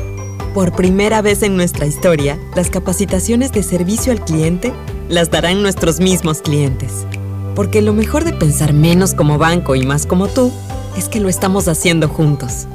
[0.55, 4.73] por primera vez en nuestra historia, las capacitaciones de servicio al cliente
[5.09, 7.05] las darán nuestros mismos clientes.
[7.53, 10.51] Porque lo mejor de pensar menos como banco y más como tú
[10.97, 12.65] es que lo estamos haciendo juntos.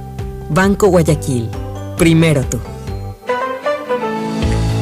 [0.50, 1.48] Banco Guayaquil,
[1.98, 2.60] primero tú.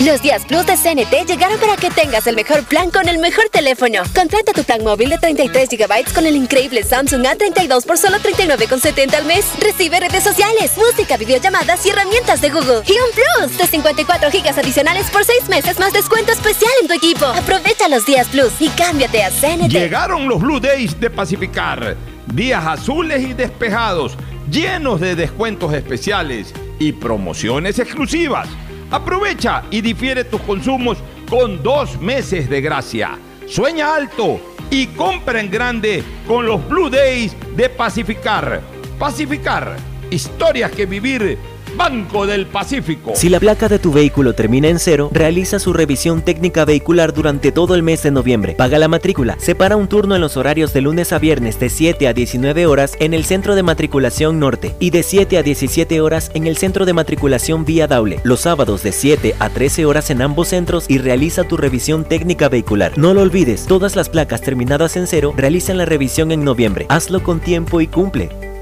[0.00, 3.48] Los días Plus de CNT llegaron para que tengas el mejor plan con el mejor
[3.50, 4.02] teléfono.
[4.14, 9.14] Contrata tu plan móvil de 33 GB con el increíble Samsung A32 por solo 39,70
[9.14, 9.44] al mes.
[9.58, 12.82] Recibe redes sociales, música, videollamadas y herramientas de Google.
[12.86, 16.94] Y un Plus de 54 GB adicionales por 6 meses más descuento especial en tu
[16.94, 17.26] equipo.
[17.26, 19.72] Aprovecha los días Plus y cámbiate a CNT.
[19.72, 21.96] Llegaron los Blue Days de Pacificar.
[22.32, 24.16] Días azules y despejados,
[24.48, 28.48] llenos de descuentos especiales y promociones exclusivas.
[28.90, 30.98] Aprovecha y difiere tus consumos
[31.28, 33.18] con dos meses de gracia.
[33.46, 38.62] Sueña alto y compra en grande con los Blue Days de Pacificar.
[38.98, 39.76] Pacificar,
[40.10, 41.38] historias que vivir.
[41.78, 43.12] Banco del Pacífico.
[43.14, 47.52] Si la placa de tu vehículo termina en cero, realiza su revisión técnica vehicular durante
[47.52, 48.54] todo el mes de noviembre.
[48.54, 49.36] Paga la matrícula.
[49.38, 52.96] Separa un turno en los horarios de lunes a viernes de 7 a 19 horas
[52.98, 56.84] en el Centro de Matriculación Norte y de 7 a 17 horas en el Centro
[56.84, 58.20] de Matriculación Vía Daule.
[58.24, 62.48] Los sábados de 7 a 13 horas en ambos centros y realiza tu revisión técnica
[62.48, 62.98] vehicular.
[62.98, 66.86] No lo olvides, todas las placas terminadas en cero realizan la revisión en noviembre.
[66.88, 68.47] Hazlo con tiempo y cumple.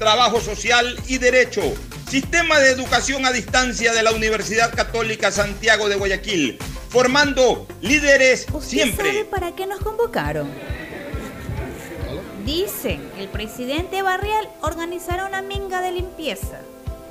[0.00, 1.62] trabajo social y derecho.
[2.08, 6.58] Sistema de educación a distancia de la Universidad Católica Santiago de Guayaquil,
[6.88, 9.06] formando líderes siempre.
[9.06, 10.50] ¿Sabe para qué nos convocaron?
[12.44, 16.62] Dicen que el presidente Barrial organizará una minga de limpieza.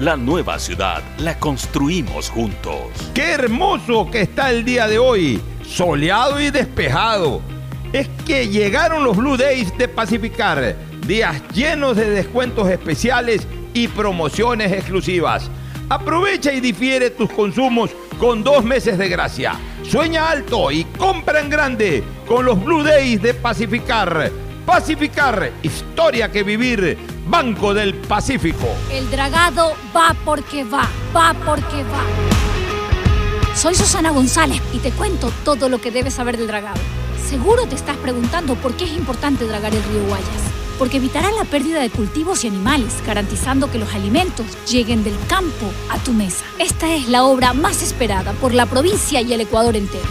[0.00, 2.86] La nueva ciudad la construimos juntos.
[3.12, 5.38] ¡Qué hermoso que está el día de hoy!
[5.62, 7.42] Soleado y despejado.
[7.92, 10.74] Es que llegaron los Blue Days de Pacificar.
[11.06, 15.50] Días llenos de descuentos especiales y promociones exclusivas.
[15.90, 19.52] Aprovecha y difiere tus consumos con dos meses de gracia.
[19.82, 24.32] Sueña alto y compra en grande con los Blue Days de Pacificar.
[24.66, 26.98] Pacificar, historia que vivir.
[27.26, 28.66] Banco del Pacífico.
[28.90, 33.54] El dragado va porque va, va porque va.
[33.54, 36.80] Soy Susana González y te cuento todo lo que debes saber del dragado.
[37.28, 40.26] Seguro te estás preguntando por qué es importante dragar el río Guayas.
[40.78, 45.66] Porque evitará la pérdida de cultivos y animales, garantizando que los alimentos lleguen del campo
[45.90, 46.44] a tu mesa.
[46.58, 50.08] Esta es la obra más esperada por la provincia y el Ecuador entero.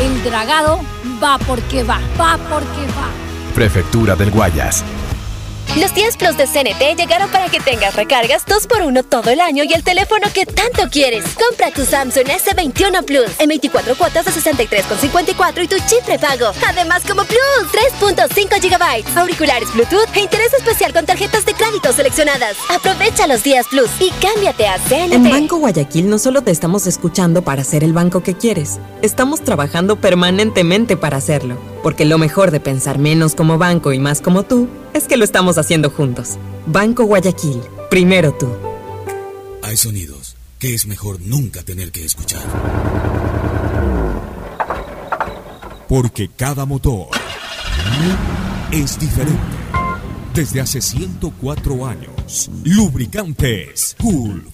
[0.00, 0.80] El dragado
[1.24, 3.08] va porque va, va porque va.
[3.54, 4.84] Prefectura del Guayas.
[5.76, 9.72] Los 10 Plus de CNT llegaron para que tengas recargas 2x1 todo el año y
[9.72, 11.24] el teléfono que tanto quieres.
[11.34, 16.52] Compra tu Samsung S21 Plus en 24 cuotas de 63,54 y tu chip prepago.
[16.68, 22.56] Además, como Plus, 3.5 GB, auriculares Bluetooth e interés especial con tarjetas de crédito seleccionadas.
[22.70, 25.12] Aprovecha los días Plus y cámbiate a CNT.
[25.12, 29.42] En Banco Guayaquil no solo te estamos escuchando para ser el banco que quieres, estamos
[29.42, 31.73] trabajando permanentemente para hacerlo.
[31.84, 35.24] Porque lo mejor de pensar menos como banco y más como tú es que lo
[35.24, 36.38] estamos haciendo juntos.
[36.64, 38.48] Banco Guayaquil, primero tú.
[39.62, 42.40] Hay sonidos que es mejor nunca tener que escuchar.
[45.86, 47.08] Porque cada motor
[48.72, 49.38] es diferente.
[50.32, 54.53] Desde hace 104 años, Lubricantes Cool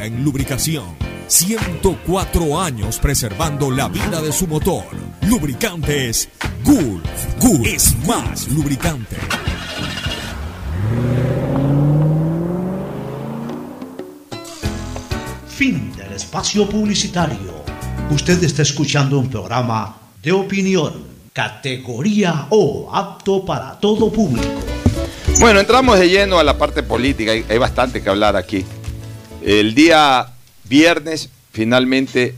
[0.00, 0.96] en lubricación.
[1.28, 4.84] 104 años preservando la vida de su motor.
[5.28, 6.28] Lubricantes
[6.64, 7.38] Gulf.
[7.38, 9.16] Gulf es más lubricante.
[15.46, 17.64] Fin del espacio publicitario.
[18.10, 24.48] Usted está escuchando un programa de opinión, categoría O, apto para todo público.
[25.38, 28.64] Bueno, entramos de lleno a la parte política, hay, hay bastante que hablar aquí.
[29.44, 30.28] El día
[30.68, 32.34] viernes finalmente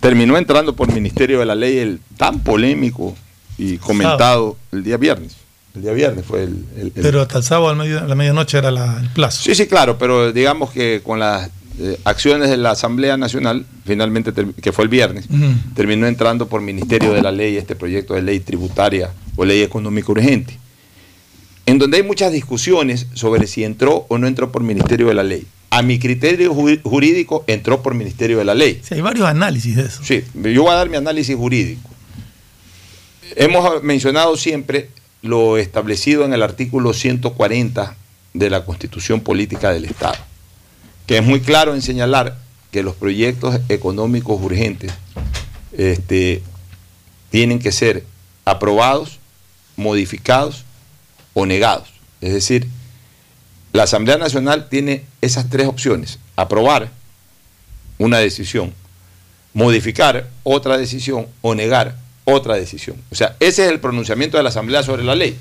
[0.00, 3.14] terminó entrando por Ministerio de la Ley el tan polémico
[3.58, 5.36] y comentado el día viernes.
[5.74, 6.64] El día viernes fue el...
[6.76, 9.42] el- el- Pero hasta el sábado a la medianoche era la- el plazo.
[9.42, 14.32] Sí, sí, claro, pero digamos que con las eh, acciones de la Asamblea Nacional, finalmente,
[14.62, 15.26] que fue el viernes,
[15.74, 20.10] terminó entrando por Ministerio de la Ley este proyecto de ley tributaria o ley económica
[20.12, 20.58] urgente.
[21.66, 25.22] en donde hay muchas discusiones sobre si entró o no entró por Ministerio de la
[25.22, 25.46] Ley.
[25.70, 28.80] A mi criterio ju- jurídico entró por Ministerio de la Ley.
[28.82, 30.02] Sí, hay varios análisis de eso.
[30.02, 31.88] Sí, yo voy a dar mi análisis jurídico.
[33.36, 34.90] Hemos mencionado siempre
[35.22, 37.96] lo establecido en el artículo 140
[38.34, 40.16] de la Constitución Política del Estado,
[41.06, 42.38] que es muy claro en señalar
[42.72, 44.92] que los proyectos económicos urgentes
[45.76, 46.42] este,
[47.30, 48.04] tienen que ser
[48.44, 49.18] aprobados,
[49.76, 50.64] modificados
[51.34, 51.88] o negados.
[52.20, 52.66] Es decir,
[53.72, 56.90] la Asamblea Nacional tiene esas tres opciones, aprobar
[57.98, 58.72] una decisión,
[59.54, 62.96] modificar otra decisión o negar otra decisión.
[63.10, 65.38] O sea, ese es el pronunciamiento de la Asamblea sobre la ley.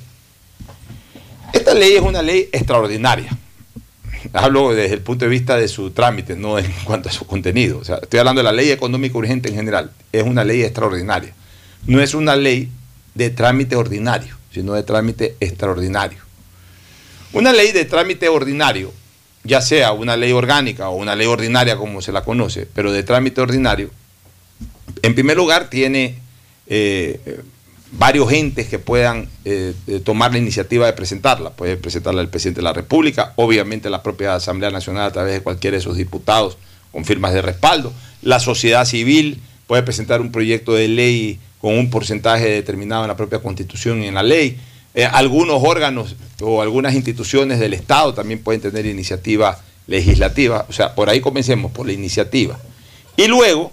[1.54, 3.36] Esta ley es una ley extraordinaria.
[4.34, 7.80] Hablo desde el punto de vista de su trámite, no en cuanto a su contenido.
[7.80, 9.92] O sea, estoy hablando de la ley económica urgente en general.
[10.12, 11.34] Es una ley extraordinaria.
[11.88, 12.70] No es una ley
[13.16, 16.29] de trámite ordinario, sino de trámite extraordinario.
[17.34, 18.92] Una ley de trámite ordinario,
[19.44, 23.04] ya sea una ley orgánica o una ley ordinaria como se la conoce, pero de
[23.04, 23.92] trámite ordinario,
[25.02, 26.20] en primer lugar tiene
[26.68, 27.42] eh,
[27.92, 31.52] varios entes que puedan eh, eh, tomar la iniciativa de presentarla.
[31.52, 35.42] Puede presentarla el presidente de la República, obviamente la propia Asamblea Nacional a través de
[35.42, 36.58] cualquiera de sus diputados
[36.92, 37.94] con firmas de respaldo.
[38.22, 43.18] La sociedad civil puede presentar un proyecto de ley con un porcentaje determinado en la
[43.18, 44.58] propia Constitución y en la ley.
[44.96, 50.66] Eh, algunos órganos o algunas instituciones del Estado también pueden tener iniciativa legislativa.
[50.70, 52.60] O sea, por ahí comencemos, por la iniciativa.
[53.18, 53.72] Y luego,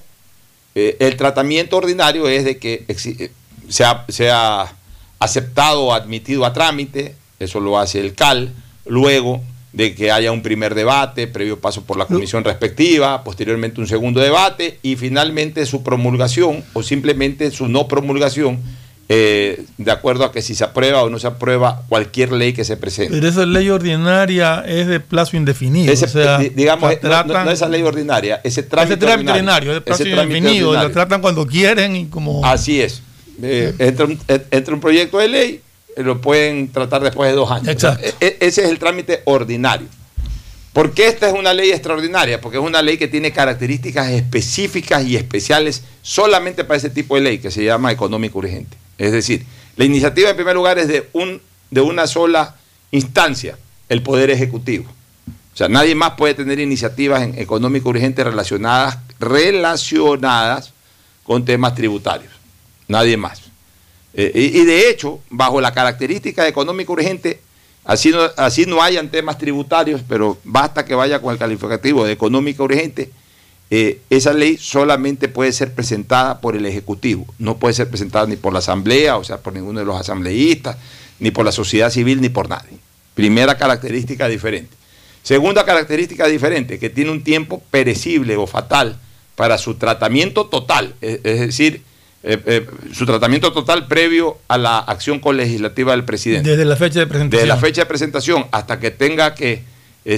[0.75, 3.31] eh, el tratamiento ordinario es de que eh,
[3.69, 4.75] sea, sea
[5.19, 8.53] aceptado o admitido a trámite, eso lo hace el CAL,
[8.87, 13.87] luego de que haya un primer debate, previo paso por la comisión respectiva, posteriormente un
[13.87, 18.59] segundo debate y finalmente su promulgación o simplemente su no promulgación,
[19.09, 22.65] eh, de acuerdo a que si se aprueba o no se aprueba cualquier ley que
[22.65, 23.13] se presente.
[23.15, 25.93] Pero esa ley ordinaria es de plazo indefinido.
[25.93, 28.95] Ese, o sea, di- digamos, la no- no, tratan- no esa ley ordinaria, ese trámite,
[28.95, 30.67] ese trámite ordinario, es de plazo ese trámite indefinido.
[30.73, 30.93] La ordinario.
[30.95, 32.45] tratan cuando quieren y como.
[32.45, 33.03] Así es.
[33.43, 35.61] Eh, entra, un, eh, entra un proyecto de ley,
[35.97, 37.69] eh, lo pueden tratar después de dos años.
[37.69, 38.01] Exacto.
[38.01, 39.87] O sea, e- e- ese es el trámite ordinario.
[40.73, 42.41] ¿Por qué esta es una ley extraordinaria?
[42.41, 47.23] Porque es una ley que tiene características específicas y especiales solamente para ese tipo de
[47.23, 48.77] ley que se llama económico urgente.
[48.99, 49.45] Es decir,
[49.77, 52.57] la iniciativa en primer lugar es de, un, de una sola
[52.91, 54.87] instancia, el Poder Ejecutivo.
[55.57, 60.73] O sea, nadie más puede tener iniciativas en económico urgente relacionadas, relacionadas
[61.25, 62.33] con temas tributarios.
[62.89, 63.43] Nadie más.
[64.15, 67.41] Eh, y, de hecho, bajo la característica de económico urgente,
[67.85, 72.13] así no, así no hayan temas tributarios, pero basta que vaya con el calificativo de
[72.13, 73.11] económica urgente,
[73.69, 78.37] eh, esa ley solamente puede ser presentada por el Ejecutivo, no puede ser presentada ni
[78.37, 80.77] por la Asamblea, o sea, por ninguno de los asambleístas,
[81.19, 82.79] ni por la sociedad civil, ni por nadie.
[83.15, 84.71] Primera característica diferente.
[85.25, 88.99] Segunda característica diferente, que tiene un tiempo perecible o fatal
[89.35, 91.83] para su tratamiento total, es, es decir,
[92.23, 96.51] eh, eh, su tratamiento total previo a la acción colegislativa del presidente.
[96.51, 97.41] Desde la fecha de presentación.
[97.41, 99.65] Desde la fecha de presentación hasta que tenga que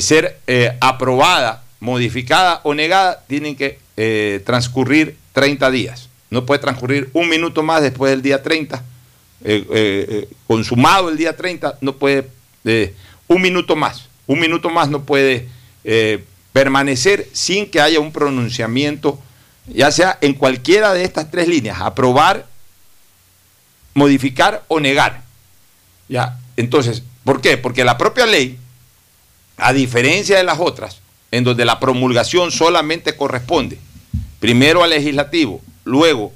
[0.00, 0.38] ser
[0.80, 6.08] aprobada, modificada o negada, tienen que eh, transcurrir 30 días.
[6.30, 8.82] No puede transcurrir un minuto más después del día 30.
[9.44, 12.28] Eh, eh, consumado el día 30, no puede
[13.28, 14.08] un minuto más.
[14.26, 15.48] Un minuto más no puede
[16.52, 19.18] permanecer sin que haya un pronunciamiento,
[19.66, 22.46] ya sea en cualquiera de estas tres líneas, aprobar,
[23.94, 25.22] modificar o negar.
[26.08, 27.56] Ya, entonces, ¿por qué?
[27.56, 28.58] Porque la propia ley,
[29.56, 33.78] a diferencia de las otras, en donde la promulgación solamente corresponde
[34.40, 36.32] primero al legislativo, luego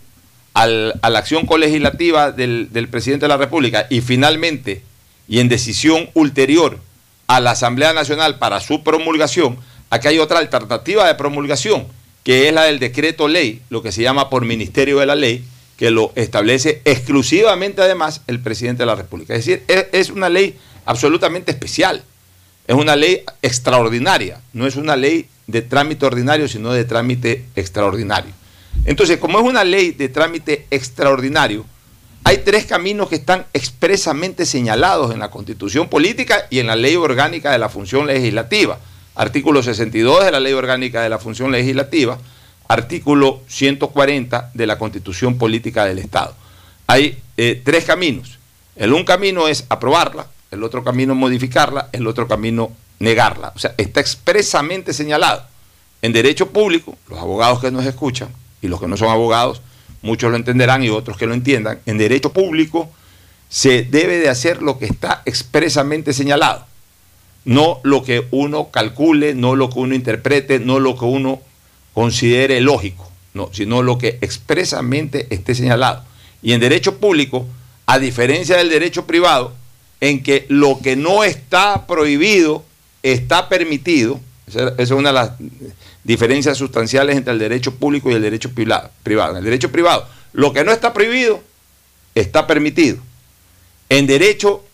[0.55, 4.83] a la acción colegislativa del, presidente de la República y finalmente
[5.29, 6.79] y en decisión ulterior
[7.27, 9.57] a la Asamblea Nacional para su promulgación,
[9.89, 11.87] aquí hay otra alternativa de promulgación,
[12.25, 15.45] que es la del decreto ley, lo que se llama por Ministerio de la Ley,
[15.79, 19.35] que lo establece exclusivamente además el presidente de la República.
[19.35, 22.05] Es decir, es, es una ley absolutamente especial,
[22.67, 28.33] es una ley extraordinaria, no es una ley de trámite ordinario, sino de trámite extraordinario.
[28.85, 31.65] Entonces, como es una ley de trámite extraordinario,
[32.25, 36.95] hay tres caminos que están expresamente señalados en la Constitución Política y en la Ley
[36.95, 38.79] Orgánica de la Función Legislativa.
[39.15, 42.19] Artículo 62 de la Ley Orgánica de la Función Legislativa,
[42.69, 46.35] artículo 140 de la Constitución Política del Estado.
[46.87, 48.39] Hay eh, tres caminos.
[48.77, 53.53] El un camino es aprobarla, el otro camino modificarla, el otro camino negarla.
[53.57, 55.45] O sea, está expresamente señalado.
[56.03, 58.29] En derecho público, los abogados que nos escuchan
[58.61, 59.63] y los que no son abogados,
[60.03, 62.91] muchos lo entenderán y otros que lo entiendan, en derecho público
[63.49, 66.67] se debe de hacer lo que está expresamente señalado,
[67.45, 71.41] no lo que uno calcule, no lo que uno interprete, no lo que uno
[71.95, 76.05] considere lógico, no, sino lo que expresamente esté señalado.
[76.43, 77.47] Y en derecho público,
[77.87, 79.55] a diferencia del derecho privado,
[80.03, 82.65] en que lo que no está prohibido
[83.05, 85.31] está permitido, esa es una de las
[86.03, 88.91] diferencias sustanciales entre el derecho público y el derecho privado.
[89.31, 91.41] En el derecho privado, lo que no está prohibido
[92.17, 92.97] está permitido.
[93.89, 94.65] En derecho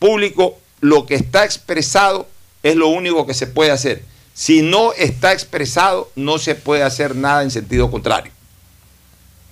[0.00, 2.26] público, lo que está expresado
[2.64, 4.02] es lo único que se puede hacer.
[4.32, 8.32] Si no está expresado, no se puede hacer nada en sentido contrario.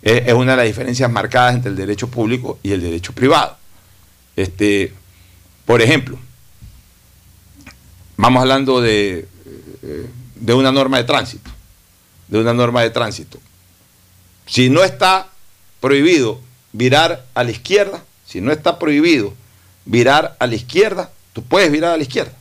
[0.02, 3.56] Es una de las diferencias marcadas entre el derecho público y el derecho privado.
[4.34, 4.92] Este,
[5.72, 6.18] por ejemplo,
[8.18, 9.26] vamos hablando de,
[9.82, 11.50] eh, de una norma de tránsito,
[12.28, 13.38] de una norma de tránsito.
[14.44, 15.28] Si no está
[15.80, 16.38] prohibido
[16.74, 19.32] virar a la izquierda, si no está prohibido
[19.86, 22.34] virar a la izquierda, tú puedes virar a la izquierda.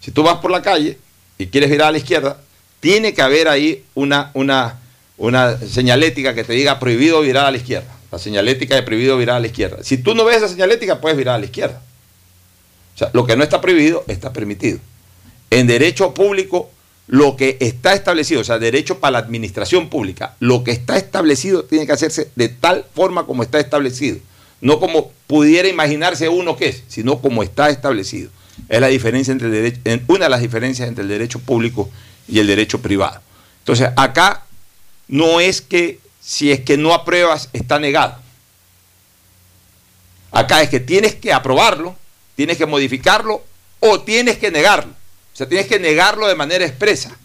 [0.00, 0.98] Si tú vas por la calle
[1.36, 2.40] y quieres virar a la izquierda,
[2.80, 4.80] tiene que haber ahí una, una,
[5.18, 7.94] una señalética que te diga prohibido virar a la izquierda.
[8.10, 9.84] La señalética de prohibido virar a la izquierda.
[9.84, 11.82] Si tú no ves esa señalética, puedes virar a la izquierda.
[12.94, 14.78] O sea, lo que no está prohibido está permitido.
[15.50, 16.70] En derecho público
[17.06, 21.64] lo que está establecido, o sea, derecho para la administración pública, lo que está establecido
[21.64, 24.18] tiene que hacerse de tal forma como está establecido,
[24.60, 28.30] no como pudiera imaginarse uno que es, sino como está establecido.
[28.68, 31.90] Es la diferencia entre derecho, una de las diferencias entre el derecho público
[32.26, 33.20] y el derecho privado.
[33.58, 34.44] Entonces, acá
[35.08, 38.16] no es que si es que no apruebas está negado.
[40.30, 41.96] Acá es que tienes que aprobarlo,
[42.34, 43.42] tienes que modificarlo
[43.80, 44.92] o tienes que negarlo.
[44.92, 47.16] O sea, tienes que negarlo de manera expresa.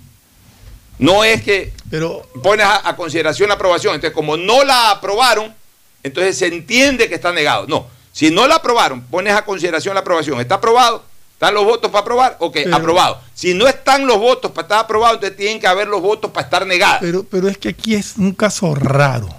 [0.98, 3.96] No es que Pero, pones a, a, consideración la aprobación.
[3.96, 5.56] Entonces, como no la aprobaron,
[6.04, 7.68] entonces se entiende que está negado.
[7.68, 10.40] No, si no la aprobaron, pones a consideración la aprobación.
[10.42, 11.06] ¿Está aprobado?
[11.34, 12.36] ¿Están los votos para aprobar?
[12.40, 13.22] Ok, Pero- aprobado.
[13.34, 16.44] Si no están los votos para estar aprobado, entonces tienen que haber los votos para
[16.46, 16.98] estar negados.
[17.00, 19.30] pero, pero es que aquí es un caso raro,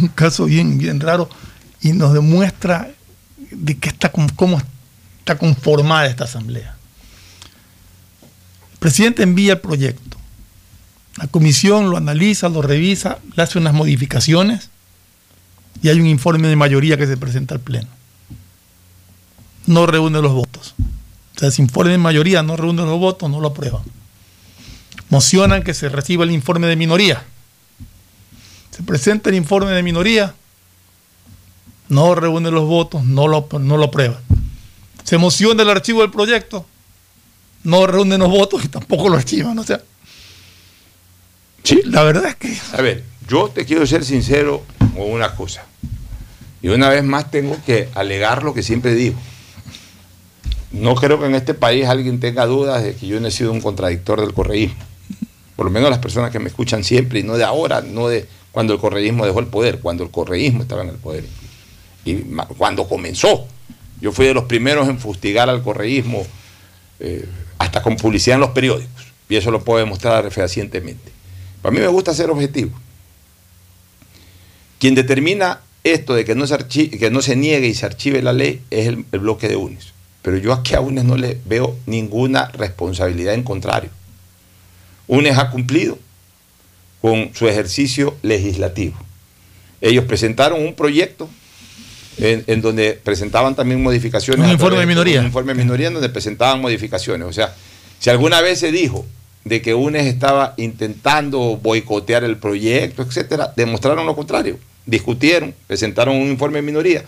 [0.00, 1.28] un caso bien, bien raro,
[1.82, 2.90] y nos demuestra
[3.54, 4.60] de qué está, cómo
[5.18, 6.76] está conformada esta asamblea.
[8.72, 10.18] El presidente envía el proyecto.
[11.16, 14.70] La comisión lo analiza, lo revisa, le hace unas modificaciones
[15.82, 17.88] y hay un informe de mayoría que se presenta al Pleno.
[19.66, 20.74] No reúne los votos.
[21.36, 23.82] O sea, ese informe de mayoría no reúne los votos, no lo aprueban.
[25.08, 27.22] Mocionan que se reciba el informe de minoría.
[28.70, 30.34] Se presenta el informe de minoría,
[31.88, 34.18] no reúne los votos, no lo, no lo aprueban.
[35.02, 36.64] Se emociona el archivo del proyecto,
[37.62, 39.58] no reúnen los votos y tampoco lo archivan.
[39.58, 39.80] O sea,
[41.62, 41.80] Sí.
[41.84, 44.62] la verdad es que A ver, yo te quiero ser sincero
[44.94, 45.64] con una cosa.
[46.62, 49.16] Y una vez más tengo que alegar lo que siempre digo.
[50.72, 53.52] No creo que en este país alguien tenga dudas de que yo no he sido
[53.52, 54.76] un contradictor del correísmo.
[55.56, 58.26] Por lo menos las personas que me escuchan siempre, y no de ahora, no de
[58.50, 61.24] cuando el correísmo dejó el poder, cuando el correísmo estaba en el poder.
[62.04, 62.16] Y
[62.56, 63.46] cuando comenzó.
[64.00, 66.26] Yo fui de los primeros en fustigar al correísmo,
[67.00, 67.26] eh,
[67.58, 69.06] hasta con publicidad en los periódicos.
[69.28, 71.10] Y eso lo puedo demostrar fehacientemente.
[71.62, 72.72] Para mí me gusta ser objetivo.
[74.78, 76.58] Quien determina esto de que no se,
[76.90, 79.94] que no se niegue y se archive la ley es el, el bloque de UNES.
[80.20, 83.90] Pero yo aquí a UNES no le veo ninguna responsabilidad en contrario.
[85.06, 85.98] UNES ha cumplido
[87.00, 88.96] con su ejercicio legislativo.
[89.80, 91.28] Ellos presentaron un proyecto
[92.18, 94.44] en, en donde presentaban también modificaciones.
[94.44, 95.20] Un informe de minoría.
[95.20, 97.28] Un informe de minoría en donde presentaban modificaciones.
[97.28, 97.54] O sea,
[97.98, 99.04] si alguna vez se dijo
[99.44, 104.58] de que UNES estaba intentando boicotear el proyecto, etcétera, demostraron lo contrario.
[104.86, 107.04] Discutieron, presentaron un informe de minoría.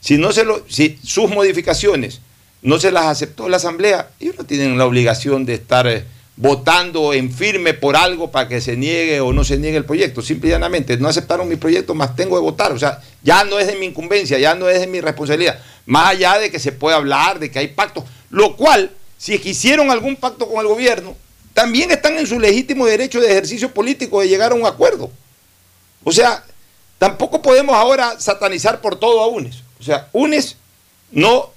[0.00, 2.20] Si, no se lo, si sus modificaciones
[2.62, 6.04] no se las aceptó la Asamblea, ellos no tienen la obligación de estar eh,
[6.40, 10.22] votando en firme por algo para que se niegue o no se niegue el proyecto.
[10.22, 12.70] Simple y llanamente, no aceptaron mi proyecto, más tengo que votar.
[12.70, 15.58] O sea, ya no es de mi incumbencia, ya no es de mi responsabilidad.
[15.84, 19.90] Más allá de que se puede hablar, de que hay pactos, lo cual, si quisieron
[19.90, 21.16] algún pacto con el gobierno,
[21.54, 25.10] también están en su legítimo derecho de ejercicio político de llegar a un acuerdo.
[26.04, 26.44] O sea,
[26.98, 29.64] tampoco podemos ahora satanizar por todo a UNES.
[29.80, 30.56] O sea, UNES
[31.10, 31.50] no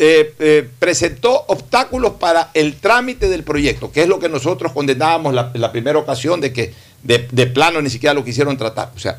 [0.00, 5.34] eh, eh, presentó obstáculos para el trámite del proyecto, que es lo que nosotros condenábamos
[5.34, 6.72] la, la primera ocasión de que
[7.02, 8.92] de, plano ni siquiera lo quisieron tratar.
[8.94, 9.18] O sea,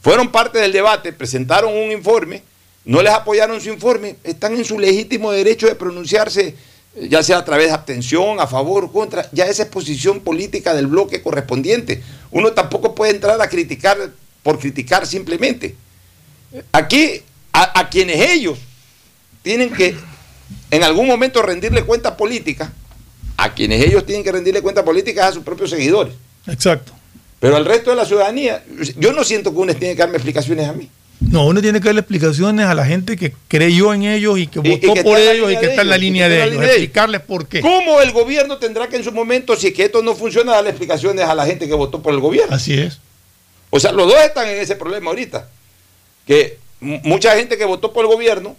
[0.00, 2.42] fueron parte del debate, presentaron un informe,
[2.84, 6.54] no les apoyaron su informe, están en su legítimo derecho de pronunciarse,
[7.08, 10.74] ya sea a través de abstención, a favor o contra, ya esa es posición política
[10.74, 12.02] del bloque correspondiente.
[12.30, 14.10] Uno tampoco puede entrar a criticar
[14.42, 15.76] por criticar simplemente.
[16.72, 18.58] Aquí a, a quienes ellos
[19.42, 19.96] tienen que
[20.70, 22.72] en algún momento rendirle cuenta política,
[23.36, 26.14] a quienes ellos tienen que rendirle cuenta política a sus propios seguidores.
[26.46, 26.92] Exacto.
[27.38, 28.62] Pero al resto de la ciudadanía,
[28.98, 30.90] yo no siento que uno tiene que darme explicaciones a mí.
[31.20, 34.60] No, uno tiene que darle explicaciones a la gente que creyó en ellos y que
[34.62, 36.62] Y- y votó que por ellos y que está en la línea de ellos.
[36.64, 37.60] Explicarles por qué.
[37.60, 40.70] ¿Cómo el gobierno tendrá que en su momento, si es que esto no funciona, darle
[40.70, 42.54] explicaciones a la gente que votó por el gobierno?
[42.54, 42.98] Así es.
[43.70, 45.48] O sea, los dos están en ese problema ahorita.
[46.26, 48.56] Que mucha gente que votó por el gobierno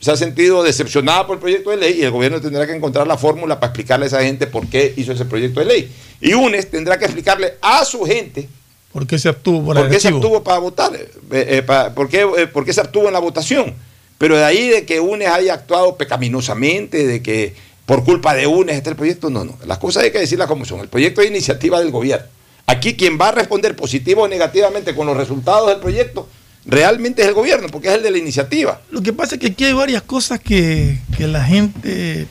[0.00, 3.06] se ha sentido decepcionada por el proyecto de ley y el gobierno tendrá que encontrar
[3.06, 5.92] la fórmula para explicarle a esa gente por qué hizo ese proyecto de ley.
[6.20, 8.48] Y UNES tendrá que explicarle a su gente
[8.92, 11.62] ¿Por qué se obtuvo por qué se abstuvo para votar, eh, eh,
[11.94, 13.74] por, qué, eh, por qué se abstuvo en la votación.
[14.18, 17.54] Pero de ahí de que UNES haya actuado pecaminosamente, de que
[17.86, 19.56] por culpa de UNES está el proyecto, no, no.
[19.64, 20.80] Las cosas hay que decirlas como son.
[20.80, 22.26] El proyecto es iniciativa del gobierno.
[22.66, 26.28] Aquí quien va a responder positivo o negativamente con los resultados del proyecto
[26.64, 28.80] realmente es el gobierno, porque es el de la iniciativa.
[28.90, 32.26] Lo que pasa es que aquí hay varias cosas que, que la gente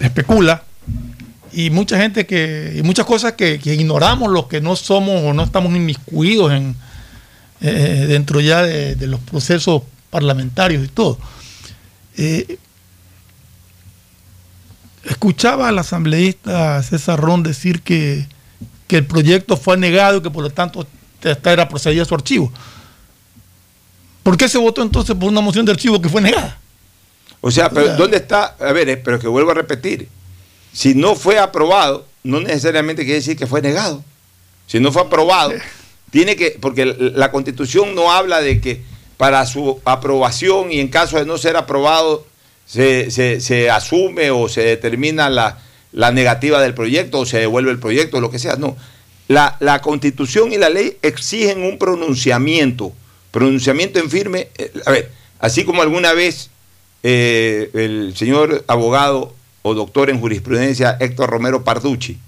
[0.00, 0.62] especula
[1.52, 5.42] y mucha gente que y muchas cosas que, ignoramos los que no somos o no
[5.42, 6.76] estamos inmiscuidos en
[7.60, 11.18] eh, dentro ya de, de los procesos parlamentarios y todo.
[12.16, 12.58] Eh,
[15.04, 18.26] escuchaba al asambleísta César Ron decir que,
[18.86, 20.86] que el proyecto fue negado y que por lo tanto
[21.22, 22.52] esta era procedida su archivo.
[24.22, 26.58] ¿Por qué se votó entonces por una moción de archivo que fue negada?
[27.40, 28.56] O sea, pero ¿dónde está?
[28.60, 30.08] A ver, eh, pero que vuelvo a repetir.
[30.72, 34.04] Si no fue aprobado, no necesariamente quiere decir que fue negado.
[34.66, 35.52] Si no fue aprobado,
[36.10, 38.82] tiene que, porque la constitución no habla de que
[39.16, 42.26] para su aprobación y en caso de no ser aprobado
[42.66, 45.58] se, se- se asume o se determina la,
[45.92, 48.56] la negativa del proyecto o se devuelve el proyecto o lo que sea.
[48.56, 48.76] No.
[49.28, 52.92] La, la constitución y la ley exigen un pronunciamiento,
[53.30, 54.48] pronunciamiento en firme.
[54.58, 56.50] eh, A ver, así como alguna vez
[57.02, 62.18] eh, el señor abogado o doctor en jurisprudencia Héctor Romero Parducci,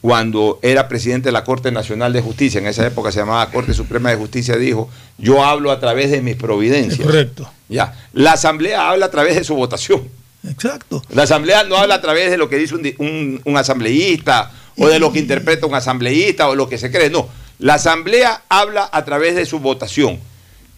[0.00, 3.74] cuando era presidente de la Corte Nacional de Justicia, en esa época se llamaba Corte
[3.74, 4.88] Suprema de Justicia, dijo,
[5.18, 7.04] yo hablo a través de mis providencias.
[7.04, 7.50] Correcto.
[7.68, 7.92] Ya.
[8.12, 10.04] La Asamblea habla a través de su votación.
[10.48, 11.02] Exacto.
[11.08, 14.88] La Asamblea no habla a través de lo que dice un, un- un asambleísta o
[14.88, 17.10] de lo que interpreta un asambleísta o lo que se cree.
[17.10, 17.28] No.
[17.58, 20.20] La Asamblea habla a través de su votación.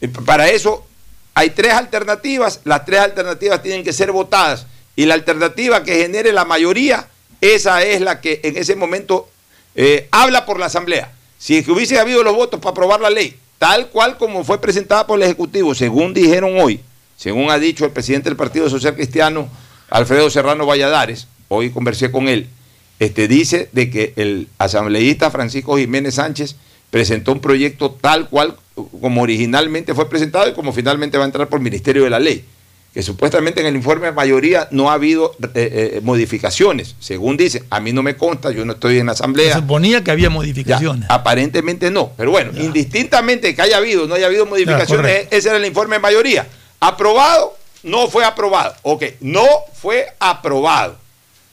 [0.00, 0.86] Eh, Para eso
[1.34, 2.60] hay tres alternativas.
[2.64, 4.66] Las tres alternativas tienen que ser votadas.
[4.96, 7.08] Y la alternativa que genere la mayoría,
[7.40, 9.28] esa es la que en ese momento
[9.74, 11.12] eh, habla por la Asamblea.
[11.38, 14.60] Si es que hubiese habido los votos para aprobar la ley, tal cual como fue
[14.60, 16.80] presentada por el Ejecutivo, según dijeron hoy,
[17.16, 19.48] según ha dicho el presidente del Partido Social Cristiano,
[19.88, 22.48] Alfredo Serrano Valladares, hoy conversé con él,
[22.98, 26.56] este, dice de que el asambleísta Francisco Jiménez Sánchez
[26.90, 28.56] presentó un proyecto tal cual
[29.00, 32.18] como originalmente fue presentado y como finalmente va a entrar por el Ministerio de la
[32.18, 32.44] Ley.
[32.94, 36.96] Que supuestamente en el informe de mayoría no ha habido eh, eh, modificaciones.
[36.98, 39.54] Según dicen, a mí no me consta, yo no estoy en la asamblea.
[39.54, 41.06] Se suponía que había modificaciones.
[41.08, 42.12] Ya, aparentemente no.
[42.16, 45.96] Pero bueno, indistintamente que haya habido o no haya habido modificaciones, ese era el informe
[45.96, 46.48] de mayoría.
[46.80, 48.74] Aprobado, no fue aprobado.
[48.82, 50.96] Ok, no fue aprobado.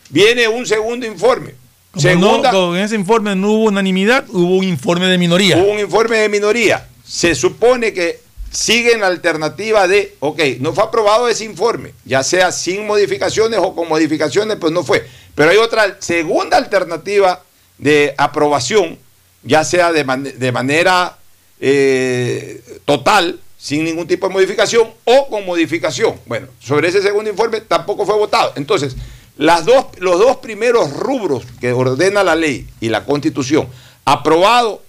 [0.09, 1.53] Viene un segundo informe.
[1.91, 5.57] Como Segunda, no- ese informe no hubo unanimidad, hubo un informe de minoría.
[5.57, 6.87] hubo un informe de minoría.
[7.05, 8.19] Se supone que
[8.51, 13.73] siguen la alternativa de, ok, no fue aprobado ese informe, ya sea sin modificaciones o
[13.75, 15.05] con modificaciones, pues no fue.
[15.35, 17.41] Pero hay otra segunda alternativa
[17.77, 18.97] de aprobación,
[19.43, 21.17] ya sea de, man- de manera
[21.59, 26.15] eh, total, sin ningún tipo de modificación, o con modificación.
[26.25, 28.53] Bueno, sobre ese segundo informe tampoco fue votado.
[28.55, 28.95] Entonces,
[29.37, 33.67] las dos, los dos primeros rubros que ordena la ley y la constitución,
[34.05, 34.81] aprobado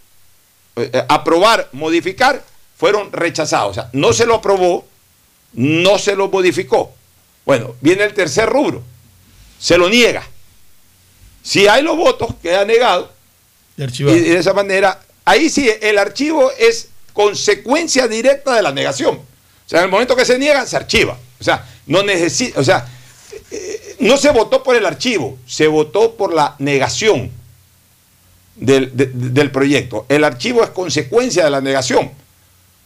[0.76, 2.44] eh, eh, aprobar, modificar,
[2.76, 3.70] fueron rechazados.
[3.70, 4.84] O sea, no se lo aprobó,
[5.54, 6.94] no se lo modificó.
[7.46, 8.82] Bueno, viene el tercer rubro,
[9.58, 10.22] se lo niega.
[11.42, 13.10] Si hay los votos, queda negado.
[13.76, 19.16] Y de esa manera, ahí sí, el archivo es consecuencia directa de la negación.
[19.16, 21.16] O sea, en el momento que se niega, se archiva.
[21.40, 22.86] O sea, no necesita, o sea,
[24.00, 27.30] no se votó por el archivo, se votó por la negación
[28.56, 30.06] del, de- del proyecto.
[30.08, 32.10] El archivo es consecuencia de la negación.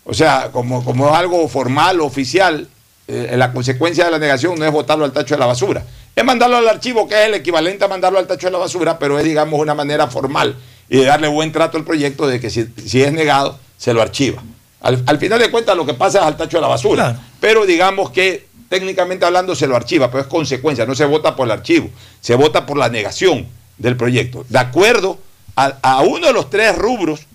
[0.05, 2.67] O sea, como, como es algo formal, oficial,
[3.07, 5.85] eh, la consecuencia de la negación no es votarlo al tacho de la basura.
[6.17, 8.99] Es mandarlo al archivo, que es el equivalente a mandarlo al tacho de la basura,
[8.99, 10.57] pero es, digamos, una manera formal
[10.89, 14.03] y de darle buen trato al proyecto de que si, si es negado, se lo
[14.03, 14.43] archiva.
[14.81, 17.21] Al, al final de cuentas, lo que pasa es al tacho de la basura.
[17.39, 21.49] Pero digamos que técnicamente hablando se lo archiva, pero es consecuencia, no se vota por
[21.49, 21.91] el archivo,
[22.21, 24.47] se vota por la negación del proyecto.
[24.49, 25.19] De acuerdo
[25.57, 27.27] a, uno de los tres rubros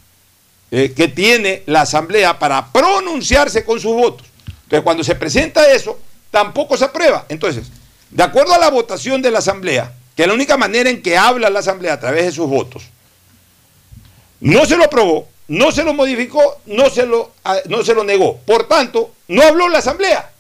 [0.72, 4.26] eh, que tiene la Asamblea para pronunciarse con sus votos.
[4.64, 6.00] Entonces, cuando se presenta eso,
[6.32, 7.26] tampoco se aprueba.
[7.28, 7.68] Entonces,
[8.10, 11.18] de acuerdo a la votación de la Asamblea, que es la única manera en que
[11.18, 12.84] habla la Asamblea a través de sus votos,
[14.40, 18.06] no se lo aprobó, no se lo modificó, no se lo, ah, no se lo
[18.06, 18.38] negó.
[18.38, 20.32] Por tanto, no habló la Asamblea.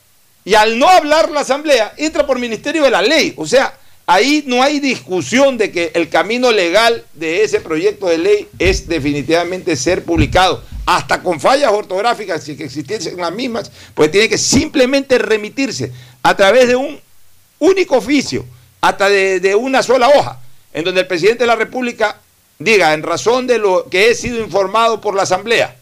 [0.45, 3.33] Y al no hablar la Asamblea, entra por Ministerio de la Ley.
[3.35, 3.75] O sea,
[4.05, 8.87] ahí no hay discusión de que el camino legal de ese proyecto de ley es
[8.87, 10.63] definitivamente ser publicado.
[10.85, 15.91] Hasta con fallas ortográficas, si que existiesen las mismas, pues tiene que simplemente remitirse
[16.21, 16.99] a través de un
[17.57, 18.45] único oficio,
[18.81, 20.39] hasta de, de una sola hoja,
[20.73, 22.19] en donde el presidente de la República
[22.59, 25.75] diga, en razón de lo que he sido informado por la Asamblea,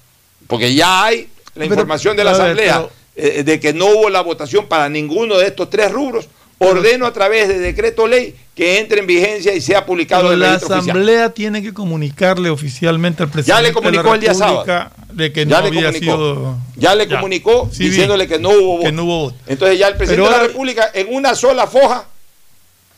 [0.47, 4.67] porque ya hay la información de la Asamblea eh, de que no hubo la votación
[4.67, 6.27] para ninguno de estos tres rubros,
[6.59, 10.41] ordeno a través de decreto ley que entre en vigencia y sea publicado Pero en
[10.43, 10.79] el la oficial.
[10.79, 14.63] asamblea tiene que comunicarle oficialmente al presidente Ya le comunicó de la el día sábado.
[14.63, 16.15] República de que Ya no le había comunicó.
[16.17, 18.83] sido Ya le comunicó Sí, diciéndole que no hubo voto.
[18.85, 19.35] que no hubo voto.
[19.47, 22.05] Entonces ya el presidente Pero de la ahora- República en una sola foja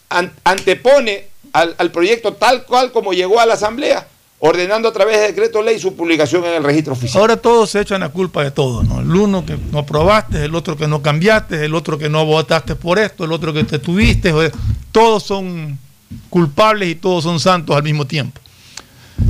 [0.09, 4.05] an- antepone al, al proyecto tal cual como llegó a la Asamblea,
[4.47, 7.21] ordenando a través de decreto ley su publicación en el registro oficial.
[7.21, 9.01] Ahora todos se echan la culpa de todo, ¿no?
[9.01, 12.75] El uno que no aprobaste, el otro que no cambiaste, el otro que no votaste
[12.75, 14.51] por esto, el otro que te tuviste, o-
[14.91, 15.77] todos son
[16.29, 18.39] culpables y todos son santos al mismo tiempo.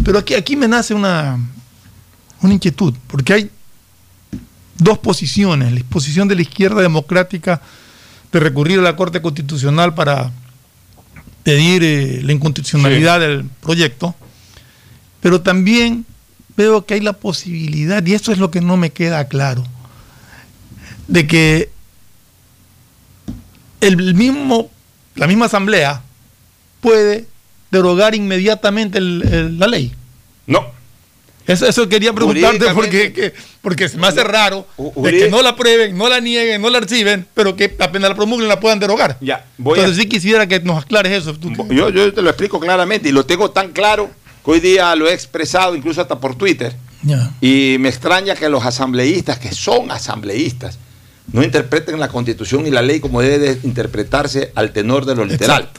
[0.03, 1.37] Pero aquí, aquí me nace una,
[2.41, 3.49] una inquietud, porque hay
[4.77, 7.61] dos posiciones, la posición de la izquierda democrática
[8.31, 10.31] de recurrir a la Corte Constitucional para
[11.43, 14.13] pedir eh, la inconstitucionalidad del proyecto,
[15.25, 16.05] pero también
[16.55, 19.63] veo que hay la posibilidad, y esto es lo que no me queda claro,
[21.07, 21.69] de que
[23.81, 24.69] el mismo,
[25.15, 26.03] la misma asamblea
[26.79, 27.25] puede
[27.71, 29.93] derogar inmediatamente el- el- la ley.
[30.45, 30.63] No.
[31.47, 35.49] Eso, eso quería preguntarte porque, que- porque se me hace raro de que no la
[35.49, 39.17] aprueben, no la nieguen, no la reciben, pero que apenas la promulguen la puedan derogar.
[39.21, 41.35] Ya, voy a- Entonces sí quisiera que nos aclares eso.
[41.71, 44.11] Yo, yo te lo explico claramente y lo tengo tan claro
[44.45, 46.75] que hoy día lo he expresado incluso hasta por Twitter.
[47.41, 50.79] Y me extraña que los asambleístas, que son asambleístas,
[51.31, 55.25] no interpreten la constitución y la ley como debe de interpretarse al tenor de lo
[55.25, 55.69] literal.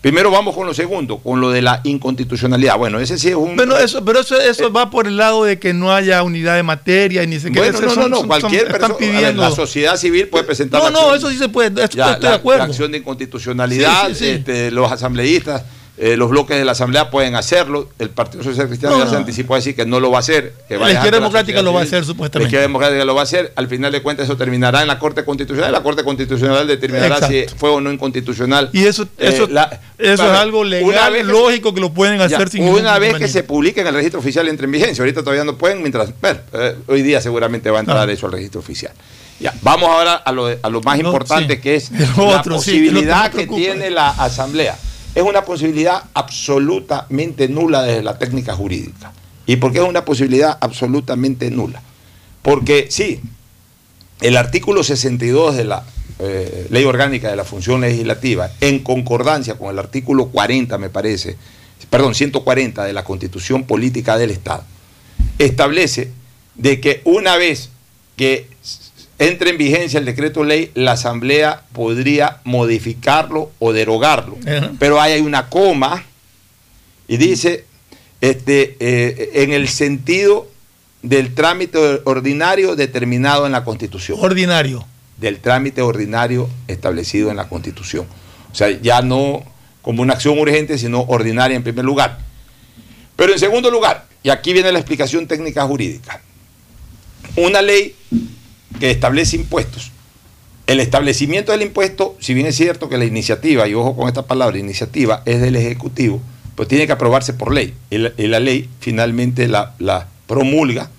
[0.00, 2.76] Primero vamos con lo segundo, con lo de la inconstitucionalidad.
[2.76, 3.56] Bueno, ese sí es un...
[3.56, 6.62] Bueno, eso, pero eso, eso va por el lado de que no haya unidad de
[6.62, 10.44] materia y ni se Bueno, no, no, no, cualquier persona, ver, la sociedad civil puede
[10.44, 12.58] presentar No, la no, acción- eso sí se puede, esto ya, estoy la, de acuerdo.
[12.58, 14.30] la acción de inconstitucionalidad, Sí, sí, sí.
[14.30, 15.62] este, los asambleístas,
[15.96, 17.88] eh, los bloques de la asamblea pueden hacerlo.
[18.00, 19.18] El Partido Social Cristiano No, ya se no.
[19.20, 20.52] anticipó a decir que no lo va a hacer.
[20.68, 22.38] Que va La izquierda democrática lo va a hacer, supuestamente.
[22.40, 23.52] La izquierda democrática lo va a hacer.
[23.54, 25.70] Al final de cuentas eso terminará en la Corte Constitucional.
[25.70, 27.34] La Corte Constitucional determinará Exacto.
[27.52, 28.70] si fue o no inconstitucional.
[28.72, 32.24] Y eso, Eh, eso, la- eso es algo legal, vez lógico que lo pueden Ya,
[32.24, 35.02] hacer sin ningún una vez que se publique en el registro oficial entre en vigencia.
[35.02, 36.10] Ahorita todavía no pueden, mientras.
[36.20, 38.12] bueno, eh, hoy día seguramente va a entrar Ah.
[38.12, 38.92] eso al registro oficial.
[39.40, 41.60] Ya, vamos ahora a lo, a lo más No, importante sí.
[41.60, 44.76] que es El la otro, posibilidad que tiene la Asamblea.
[45.14, 49.12] Es una posibilidad absolutamente nula desde la técnica jurídica.
[49.46, 51.82] ¿Y por qué es una posibilidad absolutamente nula?
[52.42, 53.20] Porque sí,
[54.20, 55.84] el artículo 62 de la
[56.18, 61.36] eh, Ley Orgánica de la Función Legislativa, en concordancia con el artículo 40, me parece,
[61.90, 64.64] perdón, 140 de la Constitución Política del Estado,
[65.38, 66.10] establece
[66.54, 67.70] de que una vez
[68.16, 68.48] que
[69.18, 74.36] entre en vigencia el decreto ley, la Asamblea podría modificarlo o derogarlo.
[74.78, 76.04] Pero ahí hay una coma
[77.06, 77.64] y dice,
[78.20, 80.48] este, eh, en el sentido
[81.02, 84.18] del trámite ordinario determinado en la Constitución.
[84.20, 84.84] Ordinario.
[85.18, 88.06] Del trámite ordinario establecido en la Constitución.
[88.50, 89.44] O sea, ya no
[89.82, 92.18] como una acción urgente, sino ordinaria en primer lugar.
[93.16, 96.22] Pero en segundo lugar, y aquí viene la explicación técnica jurídica,
[97.36, 97.94] una ley
[98.80, 99.90] que establece impuestos.
[100.66, 104.26] El establecimiento del impuesto, si bien es cierto que la iniciativa, y ojo con esta
[104.26, 106.22] palabra, iniciativa, es del Ejecutivo,
[106.54, 107.74] pues tiene que aprobarse por ley.
[107.90, 110.90] Y la, ley finalmente la, la promulga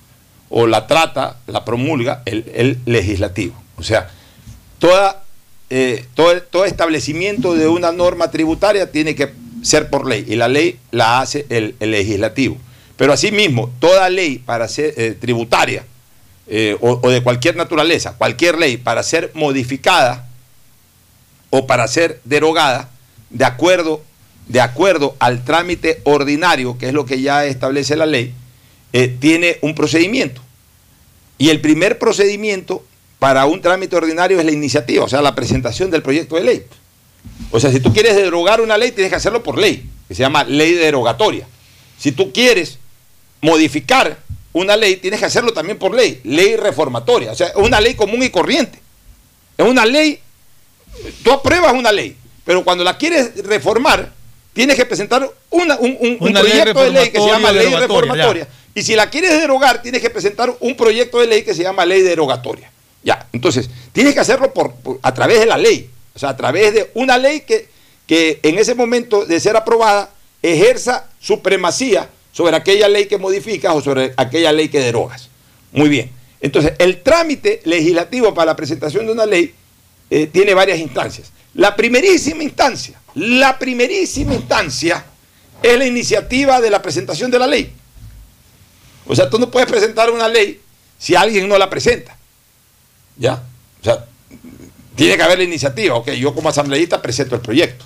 [0.50, 3.56] o la trata, la promulga el, el legislativo.
[3.78, 4.10] O sea,
[4.78, 5.24] toda,
[5.70, 10.48] eh, todo, todo establecimiento de una norma tributaria tiene que ser por ley y la
[10.48, 12.58] ley la hace el, el legislativo.
[12.98, 15.86] Pero asimismo, toda ley para ser eh, tributaria
[16.48, 20.28] eh, o, de cualquier naturaleza, cualquier ley para ser modificada
[21.50, 22.90] o para ser derogada
[23.32, 24.04] de acuerdo,
[24.48, 28.34] de acuerdo al trámite ordinario, que es lo que ya establece la ley,
[28.94, 30.42] eh, tiene un procedimiento.
[31.38, 32.86] Y el primer procedimiento
[33.18, 36.64] para un trámite ordinario es la iniciativa, o sea, la presentación del proyecto de ley.
[37.52, 40.22] O sea, si tú quieres derogar una ley, tienes que hacerlo por ley, que se
[40.22, 41.48] llama ley derogatoria.
[41.98, 42.78] Si tú quieres
[43.42, 44.20] modificar
[44.56, 47.94] una ley, tienes que hacerlo también por ley, ley reformatoria, o sea, es una ley
[47.96, 48.80] común y corriente.
[49.58, 50.20] Es una ley,
[51.24, 54.14] tú apruebas una ley, pero cuando la quieres reformar,
[54.54, 58.48] tienes que presentar una- un, Una proyecto de ley que se llama ley reformatoria.
[58.74, 61.86] Y si la quieres derogar, tienes que presentar un proyecto de ley que se llama
[61.86, 62.72] ley derogatoria.
[63.04, 66.38] Ya, entonces, tienes que hacerlo por, por- a través de la ley, o sea, a
[66.38, 67.68] través de una ley que,
[68.08, 73.82] que en ese momento de ser aprobada ejerza supremacía sobre aquella ley que modificas o
[73.82, 75.30] sobre aquella ley que derogas.
[75.72, 76.12] Muy bien.
[76.42, 79.54] Entonces, el trámite legislativo para la presentación de una ley
[80.10, 81.32] eh, tiene varias instancias.
[81.54, 85.06] La primerísima instancia, la primerísima instancia
[85.64, 87.72] es la iniciativa de la presentación de la ley.
[89.08, 90.60] O sea, tú no puedes presentar una ley
[91.00, 92.18] si alguien no la presenta.
[93.16, 93.42] ¿Ya?
[93.80, 94.06] O sea,
[94.98, 95.96] tiene que haber la iniciativa.
[95.96, 97.86] Ok, yo como asambleísta presento el proyecto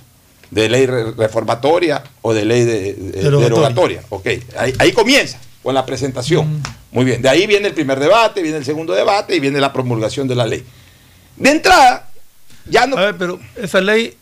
[0.52, 3.50] de ley re- reformatoria o de ley de, de- Derogatoria.
[3.50, 4.02] derogatoria.
[4.10, 4.28] Ok,
[4.58, 6.62] ahí, ahí comienza con la presentación.
[6.92, 9.72] Muy bien, de ahí viene el primer debate, viene el segundo debate y viene la
[9.74, 10.64] promulgación de la ley.
[11.36, 12.10] De entrada,
[12.66, 12.98] ya no...
[12.98, 14.16] A ver, pero esa ley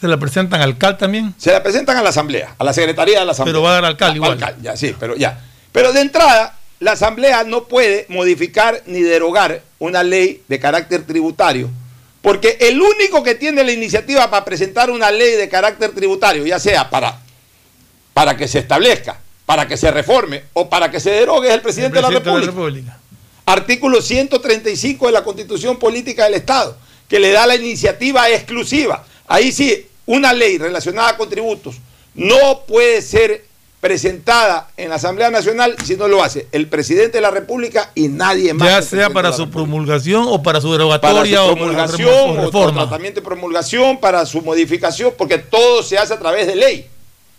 [0.00, 1.34] se la presentan al CAL también.
[1.38, 3.52] Se la presentan a la Asamblea, a la Secretaría de la Asamblea.
[3.52, 4.38] Pero va a dar alcalde igual.
[4.62, 5.40] ya, sí, pero ya.
[5.72, 11.68] Pero de entrada, la Asamblea no puede modificar ni derogar una ley de carácter tributario,
[12.24, 16.58] porque el único que tiene la iniciativa para presentar una ley de carácter tributario, ya
[16.58, 17.20] sea para,
[18.14, 21.60] para que se establezca, para que se reforme o para que se derogue, es el
[21.60, 22.98] presidente, presidente de la República.
[23.44, 26.78] Artículo 135 de la Constitución Política del Estado,
[27.10, 29.04] que le da la iniciativa exclusiva.
[29.26, 31.76] Ahí sí, una ley relacionada con tributos
[32.14, 33.44] no puede ser
[33.84, 38.08] presentada en la Asamblea Nacional si no lo hace el presidente de la República y
[38.08, 38.66] nadie más.
[38.66, 39.52] Ya sea para su República.
[39.58, 42.08] promulgación o para su para derogatoria su o promulgación
[42.38, 42.80] o reforma.
[42.80, 46.88] tratamiento de promulgación, para su modificación, porque todo se hace a través de ley.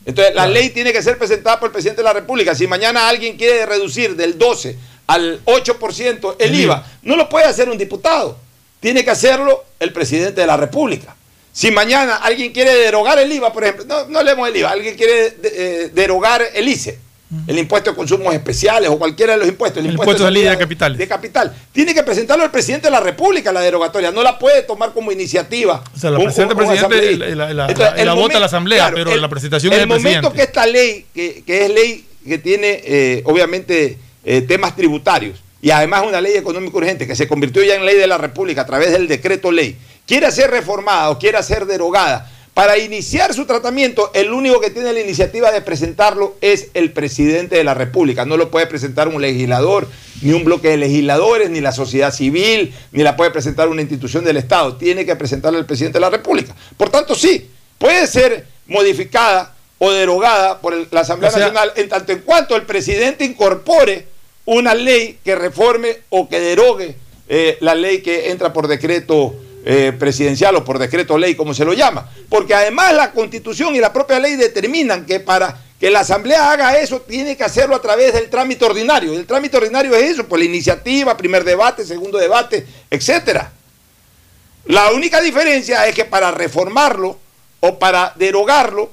[0.05, 2.53] Entonces, la ley tiene que ser presentada por el presidente de la República.
[2.53, 4.77] Si mañana alguien quiere reducir del 12
[5.07, 6.87] al 8% el El IVA, IVA.
[7.01, 8.37] no lo puede hacer un diputado.
[8.79, 11.15] Tiene que hacerlo el presidente de la República.
[11.57, 14.95] Si mañana alguien quiere derogar el IVA, por ejemplo, no, no leemos el IVA, alguien
[14.95, 15.53] quiere de-
[15.85, 16.99] eh, derogar el ICE,
[17.47, 20.29] el impuesto de consumos especiales o cualquiera de los impuestos, el, El impuesto, impuesto de
[20.37, 20.97] salida de capital.
[20.97, 24.63] de capital, tiene que presentarlo el presidente de la República, la derogatoria, no la puede
[24.63, 25.81] tomar como iniciativa.
[25.95, 28.79] O sea, la presenta el presidente la, la- Entonces, la- el la vota la asamblea,
[28.79, 30.35] claro, pero el- la presentación el es del momento presidente.
[30.35, 35.71] que esta ley, que, que es ley que tiene eh, obviamente eh, temas tributarios y
[35.71, 38.65] además una ley económica urgente que se convirtió ya en ley de la República a
[38.65, 39.77] través del decreto ley,
[40.07, 44.93] quiera ser reformada o quiera ser derogada, para iniciar su tratamiento, el único que tiene
[44.93, 48.23] la iniciativa de presentarlo es el presidente de la República.
[48.23, 49.89] No lo puede presentar un legislador,
[50.21, 54.23] ni un bloque de legisladores, ni la sociedad civil, ni la puede presentar una institución
[54.23, 54.77] del Estado.
[54.77, 56.55] Tiene que presentarla el presidente de la República.
[56.77, 61.73] Por tanto, sí, puede ser modificada o derogada por el- la Asamblea O sea- Nacional
[61.75, 64.07] en tanto en cuanto el presidente incorpore
[64.45, 66.95] una ley que reforme o que derogue
[67.27, 69.35] eh, la ley que entra por decreto
[69.67, 72.07] eh, presidencial o por decreto ley, como se lo llama.
[72.29, 76.77] Porque además la constitución y la propia ley determinan que para que la asamblea haga
[76.77, 79.13] eso tiene que hacerlo a través del trámite ordinario.
[79.13, 83.51] El trámite ordinario es eso, por la iniciativa, primer debate, segundo debate, etcétera.
[84.65, 87.17] La única diferencia es que para reformarlo
[87.59, 88.91] o para derogarlo,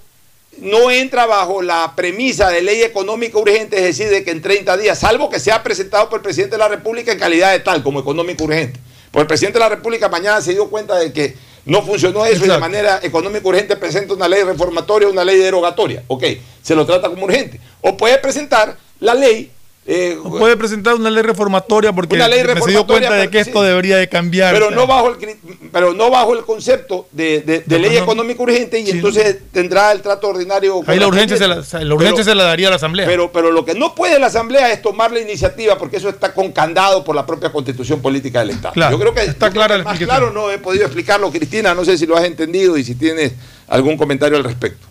[0.58, 4.76] no entra bajo la premisa de ley económica urgente, es decir, de que en 30
[4.76, 7.82] días, salvo que sea presentado por el presidente de la República en calidad de tal,
[7.82, 8.80] como económico urgente.
[9.12, 11.36] Porque el presidente de la República mañana se dio cuenta de que
[11.66, 16.02] no funcionó eso y de manera económica urgente presenta una ley reformatoria, una ley derogatoria.
[16.08, 16.24] Ok,
[16.62, 17.60] se lo trata como urgente.
[17.82, 19.52] O puede presentar la ley.
[19.84, 23.60] Eh, puede presentar una ley reformatoria porque ley se dio reformatoria, cuenta de que esto
[23.62, 23.66] sí.
[23.66, 24.54] debería de cambiar.
[24.54, 25.36] pero no bajo el
[25.72, 28.02] pero no bajo el concepto de, de- de No, ley no.
[28.04, 32.16] económica urgente y entonces tendrá el trato ordinario Ahí la urgencia, se la, la urgencia
[32.16, 33.06] Pero- se la daría a la asamblea.
[33.06, 36.32] pero, pero lo que no puede la Asamblea es tomar la iniciativa porque eso está
[36.32, 38.74] concandado por la propia constitución política del Estado.
[38.74, 41.84] Claro, yo creo que está clara la más claro no he podido explicarlo, Cristina, no
[41.84, 43.32] sé si lo has entendido y si tienes
[43.66, 44.86] algún comentario al respecto.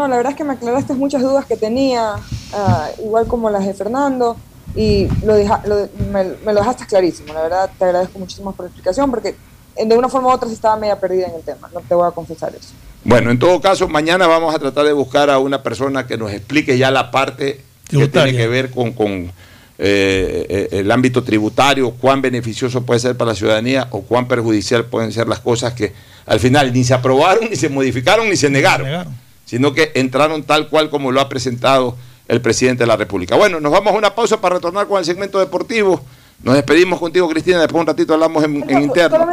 [0.00, 2.14] No, la verdad es que me aclaraste muchas dudas que tenía,
[2.54, 4.34] ah, igual como las de Fernando,
[4.74, 7.34] y lo deja- lo- me, me lo dejaste clarísimo.
[7.34, 9.34] La verdad, te agradezco muchísimo por la explicación, porque
[9.76, 11.94] eh, de una forma u otra sí estaba media perdida en el tema, no te
[11.94, 12.70] voy a confesar eso.
[13.04, 16.32] Bueno, en todo caso, mañana vamos a tratar de buscar a una persona que nos
[16.32, 21.90] explique ya la parte que tiene que ver con, con, eh, eh, el ámbito tributario,
[21.90, 25.92] cuán beneficioso puede ser para la ciudadanía o cuán perjudicial pueden ser las cosas que
[26.24, 28.86] al final ni se aprobaron, ni se modificaron, ni se negaron,
[29.50, 31.96] sino que entraron tal cual como lo ha presentado
[32.28, 33.34] el presidente de la República.
[33.34, 36.00] Bueno, nos vamos a una pausa para retornar con el segmento deportivo.
[36.44, 39.26] Nos despedimos contigo, Cristina, después un ratito hablamos en, en interno.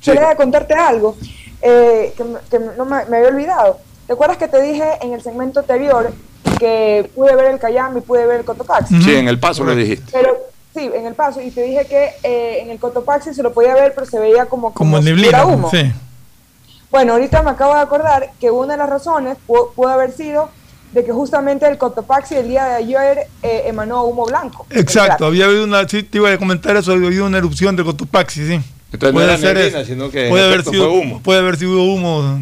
[0.00, 0.10] Sí.
[0.10, 1.16] quería contarte algo
[1.62, 3.78] eh, que, no me, me había olvidado.
[4.08, 6.12] ¿Te acuerdas que te dije en el segmento anterior
[6.58, 9.00] que pude ver el Cayambe y pude ver el Cotopaxi.
[9.02, 10.10] Sí, en el paso le dijiste.
[10.12, 10.36] Pero
[10.74, 11.40] sí, en el paso.
[11.40, 14.46] Y te dije que eh, en el Cotopaxi se lo podía ver, pero se veía
[14.46, 15.46] como, Como si neblina.
[15.46, 15.70] humo.
[15.70, 15.92] Sí.
[16.90, 20.48] Bueno, ahorita me acabo de acordar que una de las razones pu- pudo haber sido
[20.92, 24.66] de que justamente el Cotopaxi el día de ayer eh, emanó humo blanco.
[24.70, 27.84] Exacto, había habido una, sí, te iba a comentar eso, había habido una erupción de
[27.84, 28.60] Cotopaxi, sí.
[28.92, 31.20] Entonces no era neblina, sino que puede haber sido humo.
[31.22, 32.40] Puede haber sido humo.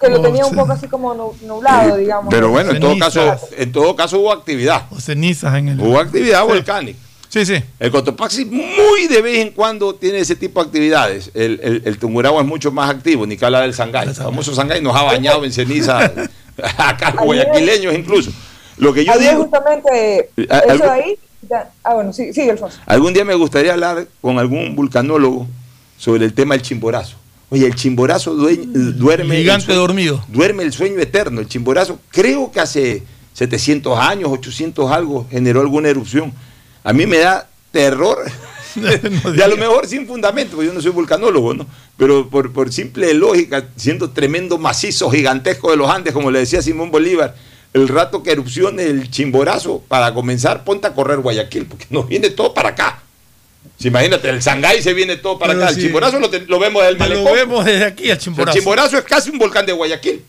[0.00, 2.34] Que lo tenía un poco así como nu- nublado, digamos.
[2.34, 4.86] Pero bueno, en todo caso, en todo caso hubo actividad.
[4.90, 5.80] O cenizas en el.
[5.80, 6.48] Hubo actividad Sí.
[6.48, 6.98] volcánica.
[7.34, 7.54] Sí, sí.
[7.80, 11.32] El Cotopaxi muy de vez en cuando tiene ese tipo de actividades.
[11.34, 14.06] El, el, el Tungurahua es mucho más activo, ni que habla del Sangay.
[14.06, 15.98] El famoso Sangay nos ha bañado en ceniza,
[16.78, 18.30] acá los guayaquileños incluso.
[18.76, 21.18] Lo que yo Ayer digo, justamente Ah, eso algo- de ahí.
[21.50, 22.78] ya- ah, bueno, sí, sigue, Alfonso.
[22.86, 25.48] algún día me gustaría hablar con algún vulcanólogo
[25.98, 27.16] sobre el tema del chimborazo.
[27.50, 29.34] Oye, el chimborazo due- duerme...
[29.38, 30.24] el Gigante sueño- dormido.
[30.28, 31.40] Duerme el sueño eterno.
[31.40, 36.32] El chimborazo, creo que hace 700 años, 800 algo, generó alguna erupción.
[36.84, 38.24] A mí me da terror.
[39.36, 41.66] y a lo mejor sin fundamento, porque yo no soy vulcanólogo, ¿no?
[41.96, 46.60] Pero por, por simple lógica, siendo tremendo macizo gigantesco de los Andes, como le decía
[46.60, 47.36] Simón Bolívar,
[47.72, 52.30] el rato que erupcione el chimborazo, para comenzar, ponte a correr Guayaquil, porque nos viene
[52.30, 53.00] todo para acá.
[53.78, 55.74] Si imagínate, el Sangay se viene todo para Pero acá.
[55.74, 57.32] El chimborazo lo, te- lo vemos del Lo malecón.
[57.32, 58.56] vemos desde aquí sea, chimborazo.
[58.56, 60.22] El Chimborazo es casi un volcán de Guayaquil.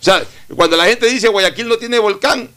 [0.00, 0.22] O sea,
[0.56, 2.48] cuando la gente dice Guayaquil no tiene volcán,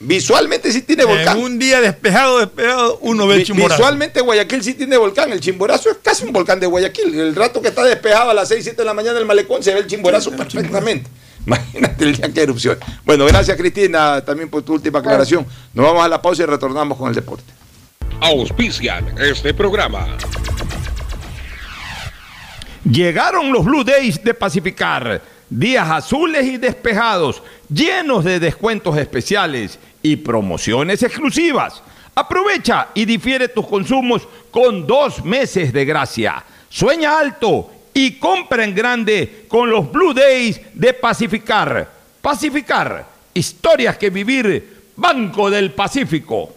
[0.00, 1.36] visualmente sí tiene volcán.
[1.36, 3.76] En un día despejado, despejado, uno ve el chimborazo.
[3.76, 5.30] Visualmente Guayaquil sí tiene volcán.
[5.30, 7.18] El Chimborazo es casi un volcán de Guayaquil.
[7.18, 9.72] El rato que está despejado a las 6, 7 de la mañana el malecón se
[9.72, 11.08] ve el Chimborazo perfectamente.
[11.46, 12.78] Imagínate el día que erupción.
[13.04, 15.46] Bueno, gracias Cristina también por tu última aclaración.
[15.72, 17.44] Nos vamos a la pausa y retornamos con el deporte.
[18.20, 20.06] Auspician este programa.
[22.84, 30.16] Llegaron los Blue Days de Pacificar, días azules y despejados, llenos de descuentos especiales y
[30.16, 31.82] promociones exclusivas.
[32.14, 36.44] Aprovecha y difiere tus consumos con dos meses de gracia.
[36.68, 41.90] Sueña alto y compra en grande con los Blue Days de Pacificar.
[42.20, 46.54] Pacificar, historias que vivir, Banco del Pacífico.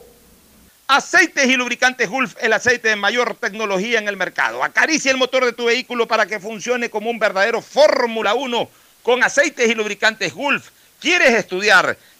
[0.87, 4.63] Aceites y lubricantes Gulf, el aceite de mayor tecnología en el mercado.
[4.63, 8.69] Acaricia el motor de tu vehículo para que funcione como un verdadero Fórmula 1
[9.01, 10.69] con aceites y lubricantes Gulf.
[10.99, 11.97] ¿Quieres estudiar,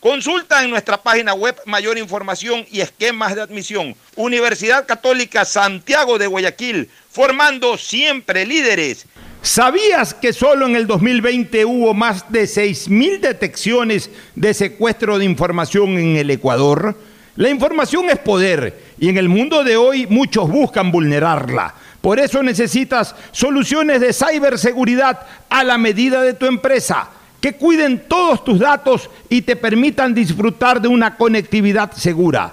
[0.00, 3.94] Consulta en nuestra página web mayor información y esquemas de admisión.
[4.14, 9.06] Universidad Católica Santiago de Guayaquil, formando siempre líderes.
[9.40, 15.96] ¿Sabías que solo en el 2020 hubo más de 6.000 detecciones de secuestro de información
[15.98, 16.94] en el Ecuador?
[17.36, 21.74] La información es poder y en el mundo de hoy muchos buscan vulnerarla.
[22.02, 27.10] Por eso necesitas soluciones de ciberseguridad a la medida de tu empresa
[27.40, 32.52] que cuiden todos tus datos y te permitan disfrutar de una conectividad segura.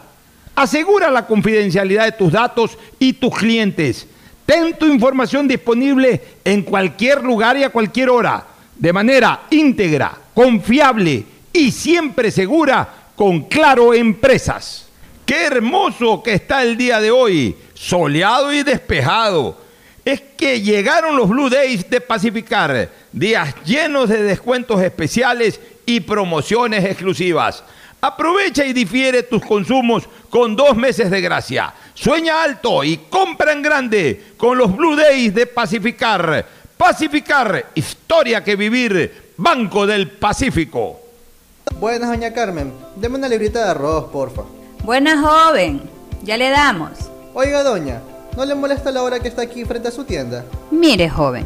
[0.55, 4.07] Asegura la confidencialidad de tus datos y tus clientes.
[4.45, 11.23] Ten tu información disponible en cualquier lugar y a cualquier hora, de manera íntegra, confiable
[11.51, 14.87] y siempre segura con Claro Empresas.
[15.25, 19.57] Qué hermoso que está el día de hoy, soleado y despejado.
[20.03, 26.83] Es que llegaron los Blue Days de Pacificar, días llenos de descuentos especiales y promociones
[26.83, 27.63] exclusivas.
[28.01, 31.73] Aprovecha y difiere tus consumos con dos meses de gracia.
[31.93, 36.45] Sueña alto y compra en grande con los Blue Days de Pacificar.
[36.75, 40.99] Pacificar, historia que vivir, Banco del Pacífico.
[41.79, 42.73] Buenas, doña Carmen.
[42.97, 44.43] Deme una librita de arroz, porfa.
[44.83, 45.81] Buena joven,
[46.23, 46.91] ya le damos.
[47.33, 48.01] Oiga, doña,
[48.35, 50.43] ¿no le molesta la hora que está aquí frente a su tienda?
[50.71, 51.45] Mire, joven,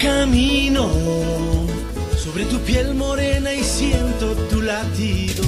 [0.00, 0.88] Camino
[2.16, 5.44] sobre tu piel morena y siento tu latido.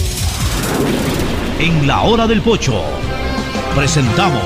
[1.58, 2.84] En la hora del pocho
[3.74, 4.42] presentamos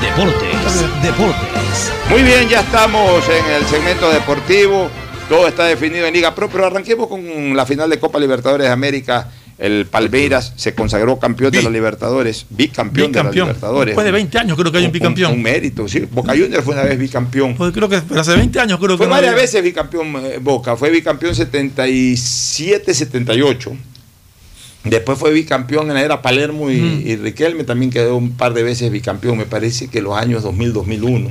[0.00, 1.92] Deportes, Deportes.
[2.08, 4.88] Muy bien, ya estamos en el segmento deportivo.
[5.28, 8.72] Todo está definido en Liga Pro, pero arranquemos con la final de Copa Libertadores de
[8.72, 9.28] América.
[9.56, 13.92] El Palmeiras se consagró campeón de la Libertadores, bicampeón, de la Libertadores.
[13.92, 15.32] Después de 20 años creo que hay un bicampeón.
[15.32, 16.08] Un, mérito, sí.
[16.10, 17.54] Boca Juniors fue una vez bicampeón.
[17.54, 20.38] Pues creo que hace 20 años creo fue que Fue varias no veces bicampeón eh,
[20.40, 20.76] Boca.
[20.76, 23.76] Fue bicampeón 77-78.
[24.84, 27.02] Después fue bicampeón en la era Palermo y, Mm.
[27.06, 27.64] y Riquelme.
[27.64, 31.30] También quedó un par de veces bicampeón, me parece que los años 2000-2001.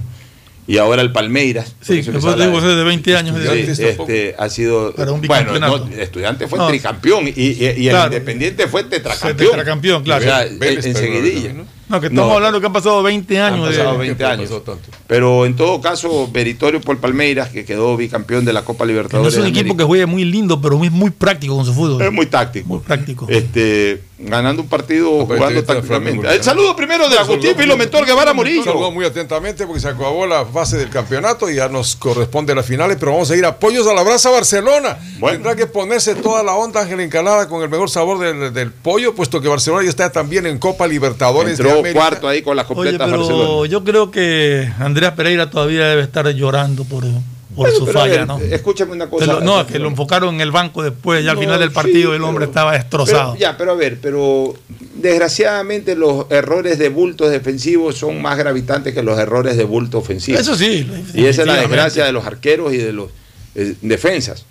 [0.65, 1.75] Y ahora el Palmeiras.
[1.81, 3.35] Sí, eso que después de- de 20 años.
[3.37, 4.93] Sí, de- este, ha sido.
[4.93, 6.67] Para un bueno, no, estudiante fue No.
[6.67, 7.95] tricampeón y, y- y el.
[8.05, 9.49] Independiente fue tetracampeón.
[9.51, 10.21] Tetracampeón, claro.
[10.23, 11.53] O sea, Vélez, pero enseguidilla.
[11.53, 13.59] no, No, que estamos hablando que han pasado 20 años.
[13.67, 14.49] Han de- pasado 20 años.
[15.05, 19.33] Pero en todo caso, meritorio por Palmeiras, que quedó bicampeón de la Copa Libertadores.
[19.33, 19.77] es un equipo América.
[19.79, 22.01] que juegue muy lindo, pero es muy práctico con su fútbol.
[22.01, 22.67] Es muy táctico.
[22.67, 23.27] Muy práctico.
[23.29, 26.11] Este, ganando un partido, jugando este está tácticamente.
[26.21, 28.63] Flamengo, El saludo primero de Agustín Saludó- Filomentor Guevara Murillo.
[28.63, 32.65] Saludó muy atentamente porque se acabó la fase del campeonato y ya nos corresponde las
[32.65, 34.97] finales, pero vamos a ir a apoyos a la brasa Barcelona.
[35.19, 39.13] Tendrá que ponerse toda la onda Ángel Encalada con el mejor sabor del, del pollo,
[39.15, 41.99] puesto que Barcelona ya está también en Copa Libertadores de Entró América.
[41.99, 43.67] cuarto ahí con las Oye, completas pero Barcelona.
[43.69, 47.03] yo creo que Andrés Pereira todavía debe estar llorando por,
[47.55, 48.39] por Bueno, su falla, ver, ¿no?
[48.39, 49.25] Escúchame una cosa.
[49.25, 52.13] Lo- no, que lo enfocaron en el banco después, ya al final del sí, partido
[52.15, 53.33] el hombre pero- estaba destrozado.
[53.33, 54.53] Pero, ya, pero a ver, pero
[54.95, 60.41] desgraciadamente los errores de bultos defensivos son más gravitantes que los errores de bulto ofensivos.
[60.41, 63.09] Eso sí, Y esa es la desgracia de los arqueros y de los
[63.55, 64.45] eh, defensas.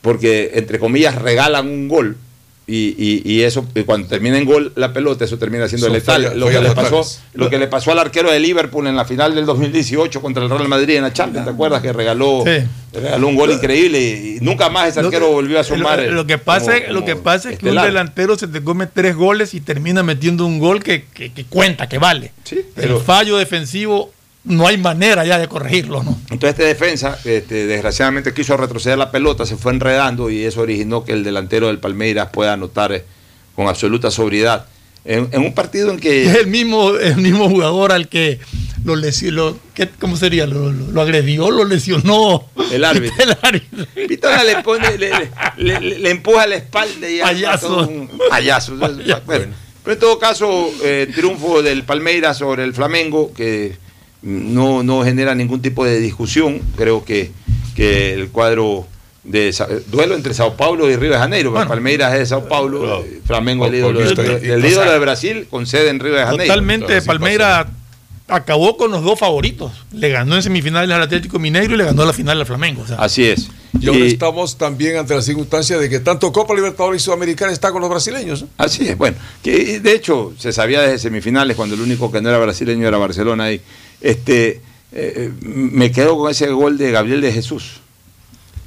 [0.00, 2.16] Porque, entre comillas, regalan un gol.
[2.72, 5.92] Y, y- y eso, y cuando termina en gol la pelota, eso termina siendo Son
[5.92, 6.38] letal.
[6.38, 7.04] lo, que le pasó,
[7.34, 10.48] lo que le pasó al arquero de Liverpool en la final del 2018 contra el
[10.50, 11.82] Real Madrid en la Champions, ¿te acuerdas?
[11.82, 12.64] Que regaló, Sí.
[12.92, 15.98] regaló un gol increíble y nunca más ese que- arquero volvió a sumar.
[16.00, 18.62] Lo, lo que pasa, como- es- lo que pasa es que un delantero se te
[18.62, 22.30] come tres goles y termina metiendo un gol que, que- que cuenta, que vale.
[22.76, 24.12] pero- El fallo defensivo
[24.44, 26.18] no hay manera ya de corregirlo, ¿no?
[26.30, 31.04] Entonces este defensa, este, desgraciadamente quiso retroceder la pelota, se fue enredando y eso originó
[31.04, 33.04] que el delantero del Palmeiras pueda anotar eh,
[33.54, 34.66] con absoluta sobriedad.
[35.04, 36.30] En, en un partido en Es que...
[36.30, 38.38] el mismo, el mismo jugador al que
[38.84, 39.58] lo lesionó,
[39.98, 40.46] ¿cómo sería?
[40.46, 42.44] Lo, lo- lo agredió, lo lesionó.
[42.70, 43.16] El árbitro.
[43.24, 43.86] El árbitro.
[44.08, 45.10] Pitona le pone, le,
[45.58, 47.86] le- le- le empuja la espalda y Payaso.
[47.88, 48.76] un- payaso.
[48.76, 53.76] Bueno, pero en todo caso, eh, triunfo del Palmeiras sobre el Flamengo, que
[54.22, 56.60] no, no genera ningún tipo de discusión.
[56.76, 57.30] Creo que,
[57.74, 58.86] que el cuadro
[59.24, 59.54] de
[59.90, 61.52] duelo entre Sao Paulo y Río de Janeiro.
[61.52, 64.68] porque Palmeiras es de Sao Paulo, eh, Flamengo es el ídolo, de, y- el y-
[64.68, 66.44] ídolo de Brasil con sede en Río de Janeiro.
[66.44, 67.66] Totalmente, Palmeiras
[68.28, 69.72] acabó con los dos favoritos.
[69.92, 72.82] Le ganó en semifinales al Atlético Mineiro y le ganó la final al Flamengo.
[72.82, 72.96] o sea.
[72.96, 73.48] Así es.
[73.80, 77.72] Y ahora estamos también ante la circunstancia de que tanto Copa Libertadores y Sudamericana está
[77.72, 78.44] con los brasileños.
[78.58, 82.28] Así es, bueno, que de hecho se sabía desde semifinales cuando el único que no
[82.28, 83.60] era brasileño era Barcelona ahí.
[84.00, 84.60] Este,
[84.92, 87.80] eh, me quedo con ese gol de Gabriel de Jesús,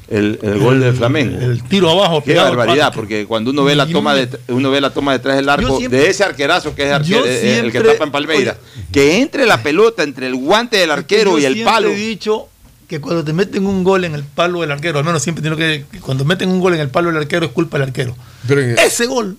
[0.10, 1.40] el, el gol del Flamengo.
[1.40, 2.24] El tiro abajo.
[2.24, 5.50] Qué barbaridad, porque cuando uno ve la toma de, uno ve la toma detrás del
[5.50, 8.58] arco siempre- de ese arquerazo que es arque- Yo eh, el que tapa en Palmeiras,
[8.92, 11.90] que entre la pelota entre el guante del arquero y el siempre palo.
[11.90, 12.48] he dicho
[12.88, 15.58] que cuando te meten un gol en el palo del arquero, al menos siempre tiene
[15.58, 18.16] que, que cuando meten un gol en el palo del arquero es culpa del arquero.
[18.48, 19.38] Pero en- Ese gol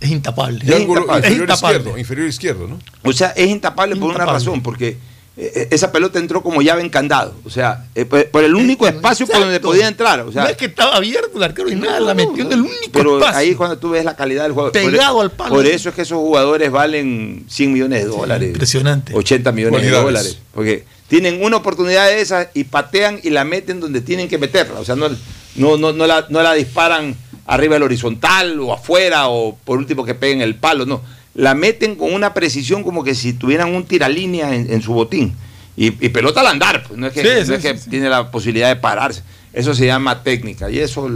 [0.00, 0.60] Es intapable.
[0.74, 1.26] Ángulo intapable.
[1.26, 1.78] inferior Es intapable.
[1.78, 2.78] izquierdo, inferior izquierdo, ¿no?
[3.02, 4.96] O sea, es intapable, por una razón, porque eh,
[5.38, 7.34] esa pelota entró como llave en candado.
[7.44, 10.20] O sea, eh, por el único espacio por donde podía entrar.
[10.20, 12.60] O sea, no es que estaba abierto el arquero y nada, la metió en el
[12.60, 13.38] único pero espacio.
[13.38, 14.72] ahí cuando tú ves la calidad del jugador.
[14.72, 15.54] Pegado por, al palo.
[15.54, 18.48] Por eso es que esos jugadores valen 100 millones de dólares.
[18.48, 19.14] impresionante.
[19.14, 19.98] 80 millones Cualidades.
[20.00, 20.38] de dólares.
[20.52, 24.80] Porque tienen una oportunidad de esas y patean y la meten donde tienen que meterla.
[24.80, 25.08] O sea, no,
[25.54, 27.16] no, no, no, la, no la disparan
[27.46, 30.84] arriba del horizontal o afuera o por último que peguen el palo.
[30.84, 31.00] No.
[31.38, 35.34] La meten con una precisión como que si tuvieran un tiralínea en, en su botín.
[35.76, 36.82] Y, y pelota al andar.
[36.82, 39.22] Pues, no es que, Sí, no sí, es que sí, tiene la posibilidad de pararse.
[39.52, 40.68] Eso se llama técnica.
[40.68, 41.08] Y eso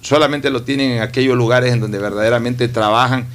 [0.00, 3.26] solamente lo tienen en aquellos lugares en donde verdaderamente trabajan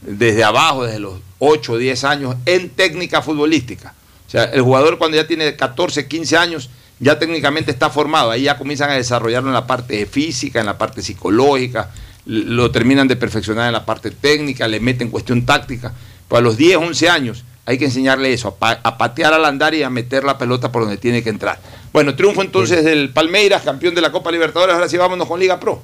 [0.00, 3.94] desde abajo, desde los 8 o 10 años, en técnica futbolística.
[4.26, 8.32] O sea, el jugador cuando ya tiene 14, 15 años, ya técnicamente está formado.
[8.32, 11.90] Ahí ya comienzan a desarrollarlo en la parte física, en la parte psicológica,
[12.26, 15.92] lo terminan de perfeccionar en la parte técnica, le meten cuestión táctica.
[16.28, 19.44] Pues a los 10, 11 años hay que enseñarle eso, a, pa- a patear al
[19.44, 21.58] andar y a meter la pelota por donde tiene que entrar.
[21.92, 24.74] Bueno, triunfo entonces del Palmeiras, campeón de la Copa Libertadores.
[24.74, 25.82] Ahora sí vámonos con Liga Pro.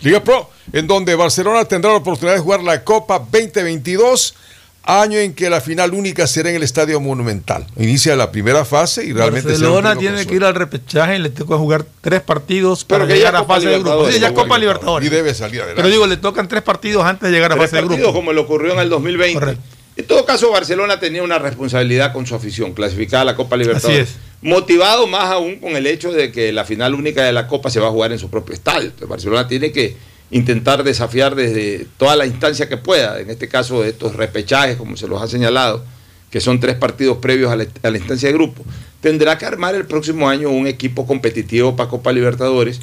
[0.00, 4.34] Liga Pro, en donde Barcelona tendrá la oportunidad de jugar la Copa 2022,
[4.84, 7.66] año en que la final única será en el Estadio Monumental.
[7.76, 11.56] Inicia la primera fase y realmente Barcelona tiene que ir al repechaje y le toca
[11.56, 14.10] jugar tres partidos para Pero que llegar ya a fase de grupo.
[14.10, 15.06] Sí, ya Copa Copa Libertadores.
[15.06, 15.82] Y debe salir adelante.
[15.82, 18.18] Pero digo, le tocan tres partidos antes de llegar a Tres fase de partidos grupo.
[18.18, 19.56] como le ocurrió en el 2020.
[19.94, 24.08] En todo caso, Barcelona tenía una responsabilidad con su afición, clasificada a la Copa Libertadores.
[24.08, 27.70] Así Motivado más aún con el hecho de que la final única de la Copa
[27.70, 28.86] se va a jugar en su propio estadio.
[28.88, 29.96] Entonces, Barcelona tiene que
[30.32, 35.06] intentar desafiar desde toda la instancia que pueda, en este caso estos repechajes, como se
[35.06, 35.84] los ha señalado,
[36.30, 38.64] que son tres partidos previos a la, instancia de grupo.
[39.02, 42.80] Tendrá que armar el próximo año un equipo competitivo para Copa Libertadores.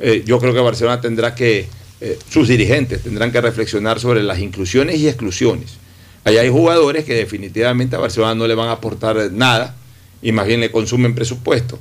[0.00, 1.68] Eh, yo creo que Barcelona tendrá que,
[2.00, 5.76] eh, sus dirigentes tendrán que reflexionar sobre las inclusiones y exclusiones.
[6.24, 9.76] Ahí hay jugadores que definitivamente a Barcelona no le van a aportar nada
[10.20, 11.78] y más bien le consumen presupuesto.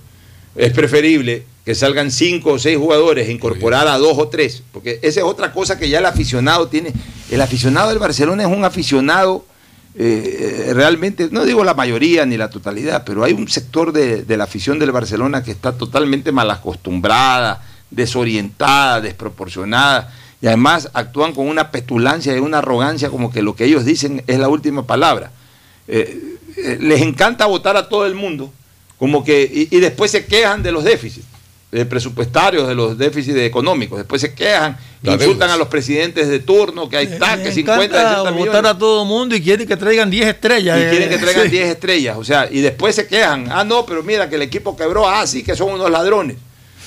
[0.58, 5.00] Es preferible que salgan cinco o seis jugadores e incorporar a dos o tres, porque
[5.02, 6.92] esa es otra cosa que ya el aficionado tiene.
[7.30, 9.46] El aficionado del Barcelona es un aficionado
[10.00, 14.38] eh, realmente, no digo la mayoría ni la totalidad, pero hay un sector de, de
[14.38, 21.48] la afición del Barcelona que está totalmente mal acostumbrada, desorientada, desproporcionada, y además actúan con
[21.48, 25.32] una petulancia y una arrogancia como que lo que ellos dicen es la última palabra.
[25.88, 28.54] Eh, eh, les encanta votar a todo el mundo,
[28.98, 31.26] como que, y, y después se quejan de los déficits
[31.70, 36.88] eh, presupuestarios, de los déficits económicos, después se quejan, insultan a los presidentes de turno,
[36.88, 38.54] que ahí está, que Le 50, encanta 60 millones.
[38.54, 40.80] votar a todo el mundo y quiere que traigan 10 estrellas.
[40.80, 41.50] Y eh, quieren que traigan sí.
[41.50, 44.78] 10 estrellas, o sea, y después se quejan, ah, no, pero mira que el equipo
[44.78, 46.38] quebró, ah, sí, que son unos ladrones.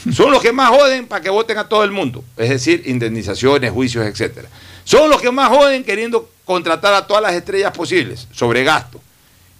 [0.14, 3.70] Son los que más joden para que voten a todo el mundo, es decir, indemnizaciones,
[3.70, 4.48] juicios, etcétera.
[4.82, 8.98] Son los que más joden queriendo contratar a todas las estrellas posibles, sobre gasto.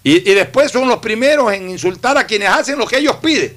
[0.03, 3.55] Y, después son los primeros en insultar a quienes hacen lo que ellos piden.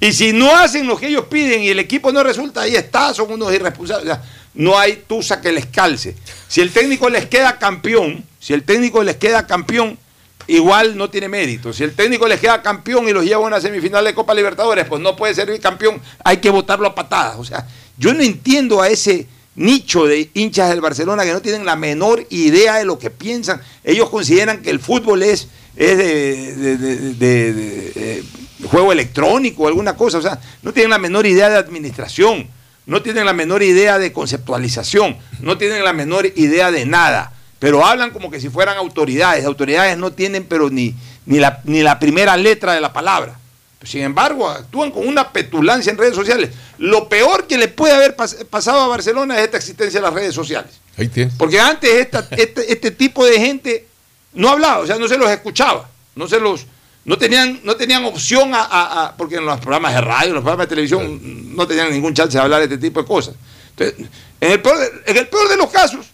[0.00, 3.14] Y si no hacen lo que ellos piden y el equipo no resulta, ahí está,
[3.14, 4.04] son unos irresponsables.
[4.04, 4.22] O sea,
[4.54, 6.14] no hay tusa que les calce.
[6.46, 9.98] Si el técnico les queda campeón, si el técnico les queda campeón,
[10.46, 11.72] igual no tiene mérito.
[11.72, 14.84] Si el técnico les queda campeón y los lleva a una semifinal de Copa Libertadores,
[14.86, 17.36] pues no puede ser campeón, hay que votarlo a patadas.
[17.38, 17.66] O sea,
[17.96, 22.26] yo no entiendo a ese nicho de hinchas del Barcelona que no tienen la menor
[22.30, 23.60] idea de lo que piensan.
[23.82, 28.24] Ellos consideran que el fútbol es, es de, eh,
[28.64, 30.18] juego electrónico alguna cosa.
[30.18, 32.48] O sea, no tienen la menor idea de administración,
[32.86, 37.32] no tienen la menor idea de conceptualización, no tienen la menor idea de nada.
[37.58, 39.44] Pero hablan como que si fueran autoridades.
[39.44, 40.94] Autoridades no tienen, pero ni,
[41.24, 43.38] ni, la, ni la primera letra de la palabra.
[43.84, 46.50] Sin embargo, actúan con una petulancia en redes sociales.
[46.78, 50.14] Lo peor que le puede haber pas- pasado a Barcelona es esta existencia de las
[50.14, 50.70] redes sociales.
[50.96, 51.10] Ahí.
[51.38, 53.86] Porque antes esta- este, este tipo de gente
[54.32, 56.66] no hablaba, o sea, no se los escuchaba, no se los,
[57.04, 60.34] no tenían, no tenían opción a, a- a- porque en los programas de radio, en
[60.34, 63.34] los programas de televisión, no tenían ningún chance de hablar de este tipo de cosas.
[63.76, 64.06] Entonces,
[64.40, 66.06] en el peor de, en el peor de los casos,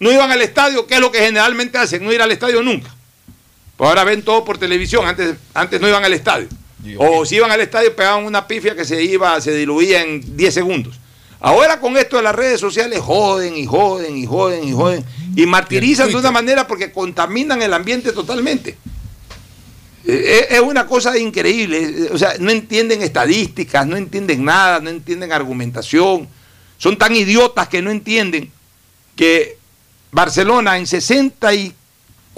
[0.00, 2.94] no iban al estadio, que es lo que generalmente hacen, no ir al estadio nunca.
[3.76, 6.48] Pues ahora ven todo por televisión, antes, antes no iban al estadio.
[6.98, 10.54] O si iban al estadio pegaban una pifia que se iba, se diluía en 10
[10.54, 10.98] segundos.
[11.40, 15.04] Ahora con esto de las redes sociales joden y joden y joden y joden
[15.36, 18.76] y martirizan de una manera porque contaminan el ambiente totalmente.
[20.04, 24.80] Eh, Es es una cosa increíble, eh, o sea, no entienden estadísticas, no entienden nada,
[24.80, 26.26] no entienden argumentación,
[26.78, 28.50] son tan idiotas que no entienden
[29.14, 29.58] que
[30.10, 30.86] Barcelona en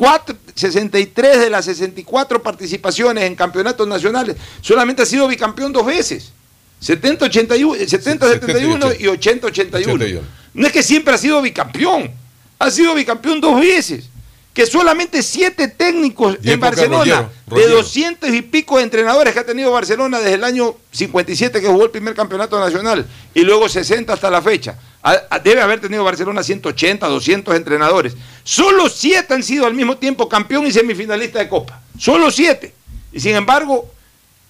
[0.01, 6.33] 64, 63 de las 64 participaciones en campeonatos nacionales solamente ha sido bicampeón dos veces.
[6.81, 10.21] 70, 81, 70, 71 y 80, 81.
[10.55, 12.11] No es que siempre ha sido bicampeón.
[12.59, 14.10] ha sido bicampeón dos veces.
[14.53, 17.77] Que solamente siete técnicos en Barcelona, Rollero, de Rollero.
[17.77, 21.85] 200 y pico de entrenadores que ha tenido Barcelona desde el año 57 que jugó
[21.85, 24.77] el primer campeonato nacional y luego 60 hasta la fecha.
[25.03, 28.15] Ha- ha- Debe haber tenido Barcelona 180, 200 entrenadores.
[28.43, 31.81] Solo siete han sido al mismo tiempo campeón y semifinalista de Copa.
[31.97, 32.75] Solo siete.
[33.13, 33.89] Y sin embargo,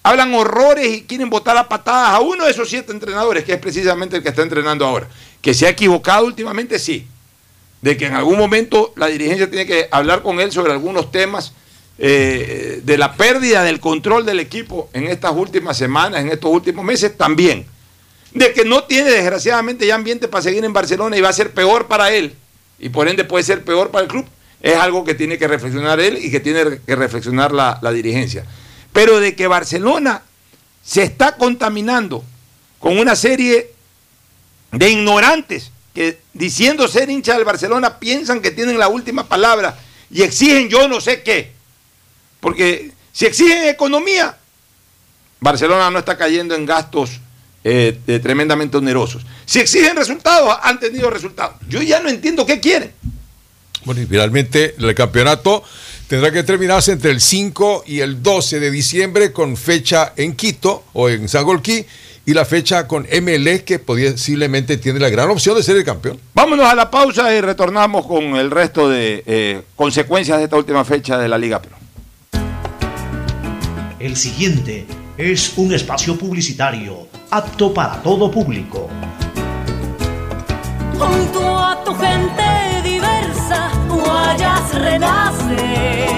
[0.02, 3.58] hablan horrores y quieren votar a patadas a uno de esos siete entrenadores, que es
[3.60, 5.08] precisamente el que está entrenando ahora.
[5.42, 7.06] Que se ha equivocado últimamente, sí.
[7.82, 11.52] De que en algún momento la dirigencia tiene que hablar con él sobre algunos temas
[12.02, 16.82] eh, de la pérdida del control del equipo en estas últimas semanas, en estos últimos
[16.84, 17.66] meses también.
[18.32, 21.52] De que no tiene desgraciadamente ya ambiente para seguir en Barcelona y va a ser
[21.52, 22.34] peor para él,
[22.78, 24.24] y por ende puede ser peor para el club,
[24.62, 28.46] es algo que tiene que reflexionar él y que tiene que reflexionar la, la dirigencia.
[28.92, 30.22] Pero de que Barcelona
[30.82, 32.24] se está contaminando
[32.78, 33.72] con una serie
[34.72, 39.78] de ignorantes que diciendo ser hincha del Barcelona piensan que tienen la última palabra
[40.10, 41.52] y exigen yo no sé qué.
[42.40, 44.36] Porque si exigen economía,
[45.40, 47.20] Barcelona no está cayendo en gastos
[47.64, 49.22] eh, tremendamente onerosos.
[49.44, 51.56] Si exigen resultados, han tenido resultados.
[51.68, 52.92] Yo ya no entiendo qué quieren.
[53.84, 55.64] Bueno, y finalmente el campeonato
[56.06, 60.84] tendrá que terminarse entre el 5 y el 12 de diciembre con fecha en Quito
[60.92, 61.86] o en Sangolquí
[62.30, 66.20] y la fecha con MLE que posiblemente tiene la gran opción de ser el campeón.
[66.32, 70.84] Vámonos a la pausa y retornamos con el resto de eh, consecuencias de esta última
[70.84, 71.76] fecha de la Liga Pro.
[73.98, 74.86] El siguiente
[75.18, 78.88] es un espacio publicitario apto para todo público.
[80.96, 82.44] Junto a tu gente
[82.84, 86.10] diversa, Guayas renaces.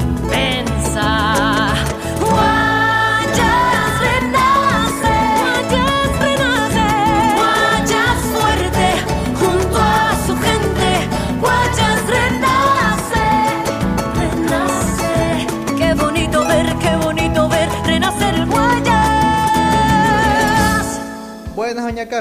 [0.00, 1.51] Inmensa.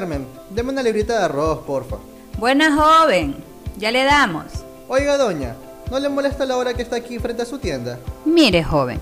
[0.01, 0.25] Carmen.
[0.49, 1.97] Deme una librita de arroz, porfa.
[2.39, 3.35] Buena joven,
[3.77, 4.45] ya le damos.
[4.87, 5.55] Oiga, doña,
[5.91, 7.99] ¿no le molesta la hora que está aquí frente a su tienda?
[8.25, 8.99] Mire, joven,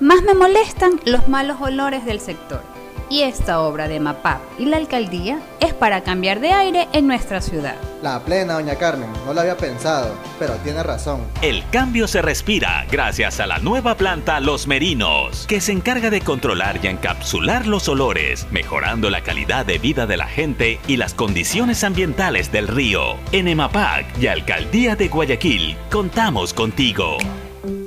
[0.00, 2.62] más me molestan los malos olores del sector.
[3.10, 7.40] Y esta obra de MAPAP y la alcaldía es para cambiar de aire en nuestra
[7.40, 7.74] ciudad.
[8.04, 9.10] La plena, doña Carmen.
[9.26, 11.20] No lo había pensado, pero tiene razón.
[11.42, 16.20] El cambio se respira gracias a la nueva planta Los Merinos, que se encarga de
[16.20, 21.12] controlar y encapsular los olores, mejorando la calidad de vida de la gente y las
[21.12, 23.16] condiciones ambientales del río.
[23.32, 27.18] En EMAPAC y Alcaldía de Guayaquil, contamos contigo.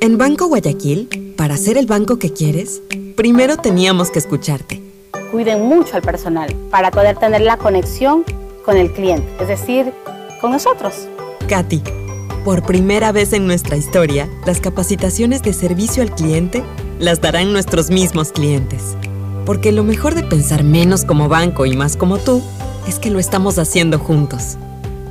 [0.01, 2.81] En Banco Guayaquil, para ser el banco que quieres,
[3.15, 4.82] primero teníamos que escucharte.
[5.33, 8.23] Cuiden mucho al personal para poder tener la conexión
[8.63, 9.91] con el cliente, es decir,
[10.39, 11.07] con nosotros.
[11.49, 11.81] Katy,
[12.45, 16.63] por primera vez en nuestra historia, las capacitaciones de servicio al cliente
[16.99, 18.95] las darán nuestros mismos clientes.
[19.43, 22.43] Porque lo mejor de pensar menos como banco y más como tú
[22.87, 24.57] es que lo estamos haciendo juntos.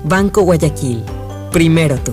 [0.04, 1.02] Banco Guayaquil,
[1.50, 2.12] primero tú.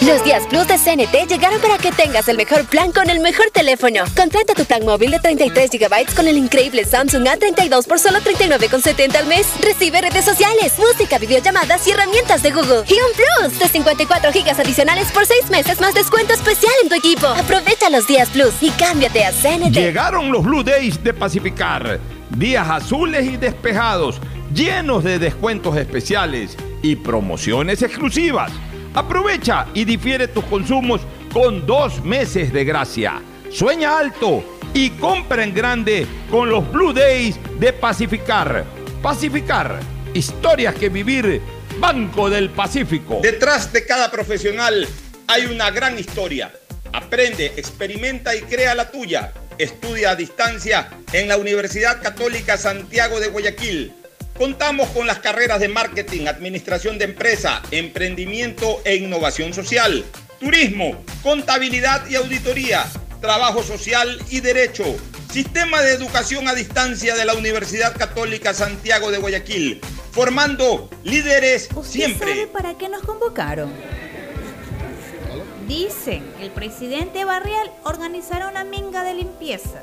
[0.00, 3.46] Los días Plus de CNT llegaron para que tengas el mejor plan con el mejor
[3.52, 4.04] teléfono.
[4.16, 9.16] Contrata tu plan móvil de 33 GB con el increíble Samsung A32 por solo 39,70
[9.16, 9.46] al mes.
[9.60, 12.82] Recibe redes sociales, música, videollamadas y herramientas de Google.
[12.88, 16.96] Y un Plus de 54 GB adicionales por 6 meses más descuento especial en tu
[16.96, 17.26] equipo.
[17.26, 19.72] Aprovecha los días Plus y cámbiate a CNT.
[19.72, 22.00] Llegaron los Blue Days de Pacificar.
[22.30, 24.20] Días azules y despejados,
[24.52, 28.50] llenos de descuentos especiales y promociones exclusivas.
[28.94, 31.00] Aprovecha y difiere tus consumos
[31.32, 33.20] con dos meses de gracia.
[33.50, 38.64] Sueña alto y compra en grande con los Blue Days de Pacificar.
[39.02, 39.80] Pacificar,
[40.14, 41.42] historias que vivir.
[41.80, 43.18] Banco del Pacífico.
[43.20, 44.86] Detrás de cada profesional
[45.26, 46.52] hay una gran historia.
[46.92, 49.32] Aprende, experimenta y crea la tuya.
[49.58, 53.92] Estudia a distancia en la Universidad Católica Santiago de Guayaquil.
[54.36, 60.04] Contamos con las carreras de marketing, administración de empresa, emprendimiento e innovación social,
[60.40, 62.84] turismo, contabilidad y auditoría,
[63.20, 64.84] trabajo social y derecho.
[65.30, 69.80] Sistema de educación a distancia de la Universidad Católica Santiago de Guayaquil,
[70.10, 72.30] formando líderes siempre.
[72.30, 73.72] ¿Sabe para qué nos convocaron?
[75.68, 79.82] Dicen que el presidente Barrial organizará una minga de limpieza.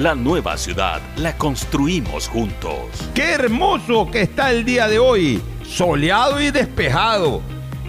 [0.00, 2.88] La nueva ciudad la construimos juntos.
[3.14, 5.42] ¡Qué hermoso que está el día de hoy!
[5.62, 7.42] Soleado y despejado.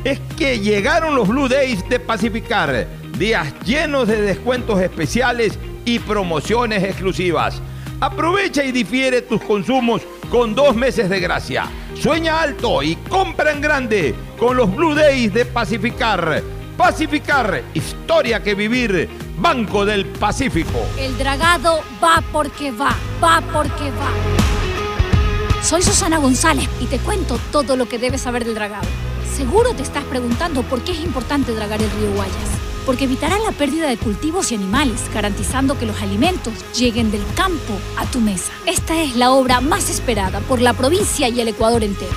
[0.04, 2.86] Es que llegaron los Blue Days de Pacificar.
[3.18, 7.62] Días llenos de descuentos especiales y promociones exclusivas.
[8.02, 11.64] Aprovecha y difiere tus consumos con dos meses de gracia.
[11.96, 16.44] Sueña alto y compra en grande con los Blue Days de Pacificar.
[16.82, 19.08] Pacificar, historia que vivir.
[19.38, 20.84] Banco del Pacífico.
[20.98, 25.62] El dragado va porque va, va porque va.
[25.62, 28.88] Soy Susana González y te cuento todo lo que debes saber del dragado.
[29.32, 32.50] Seguro te estás preguntando por qué es importante dragar el río Guayas.
[32.88, 37.78] Porque evitará la pérdida de cultivos y animales, garantizando que los alimentos lleguen del campo
[37.96, 38.54] a tu mesa.
[38.66, 42.12] Esta es la obra más esperada por la provincia y el Ecuador entero.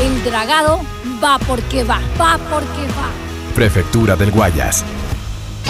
[0.00, 0.80] El dragado
[1.22, 3.10] va porque va, va porque va.
[3.54, 4.84] Prefectura del Guayas.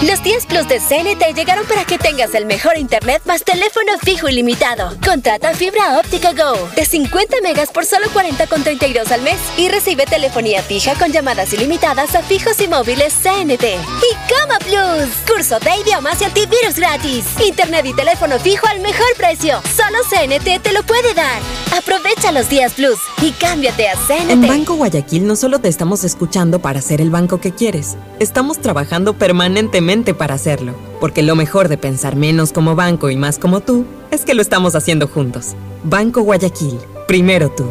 [0.01, 4.29] Los 10 Plus de CNT llegaron para que tengas el mejor internet más teléfono fijo
[4.29, 4.95] ilimitado.
[5.05, 10.61] Contrata fibra óptica Go de 50 megas por solo 40,32 al mes y recibe telefonía
[10.61, 13.63] fija con llamadas ilimitadas a fijos y móviles CNT.
[13.65, 17.25] Y Cama Plus, curso de idiomas y antivirus gratis.
[17.45, 19.61] Internet y teléfono fijo al mejor precio.
[19.75, 21.41] Solo CNT te lo puede dar.
[21.77, 24.31] Aprovecha los 10 Plus y cámbiate a CNT.
[24.31, 28.59] En Banco Guayaquil no solo te estamos escuchando para ser el banco que quieres, estamos
[28.59, 33.61] trabajando permanentemente para hacerlo, porque lo mejor de pensar menos como banco y más como
[33.61, 35.55] tú es que lo estamos haciendo juntos.
[35.83, 37.65] Banco Guayaquil, primero tú.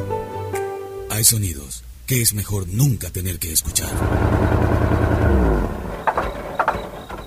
[1.11, 3.89] Hay sonidos que es mejor nunca tener que escuchar.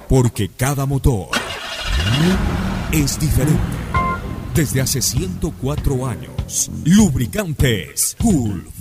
[0.09, 1.30] Porque cada motor
[2.91, 3.61] es diferente.
[4.53, 8.80] Desde hace 104 años, Lubricantes Gulf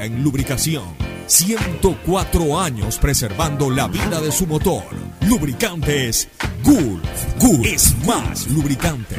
[0.00, 0.84] en lubricación.
[1.26, 4.84] 104 años preservando la vida de su motor.
[5.26, 6.28] Lubricantes
[6.62, 7.34] Gulf.
[7.40, 9.16] Gulf es más lubricante.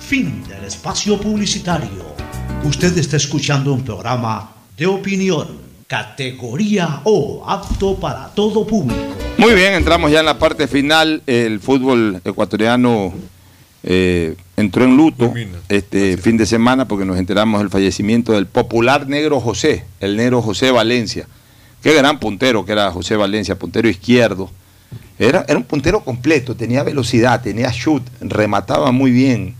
[0.00, 2.12] Fin del espacio publicitario.
[2.64, 5.46] Usted está escuchando un programa de opinión,
[5.86, 9.00] categoría O, apto para todo público.
[9.38, 11.22] Muy bien, entramos ya en la parte final.
[11.26, 13.12] El fútbol ecuatoriano
[13.84, 15.32] eh, entró en luto
[15.68, 20.40] este fin de semana porque nos enteramos del fallecimiento del popular negro José, el negro
[20.42, 21.26] José Valencia.
[21.82, 24.50] Qué gran puntero que era José Valencia, puntero izquierdo.
[25.18, 29.54] Era, era un puntero completo, tenía velocidad, tenía shoot, remataba muy bien.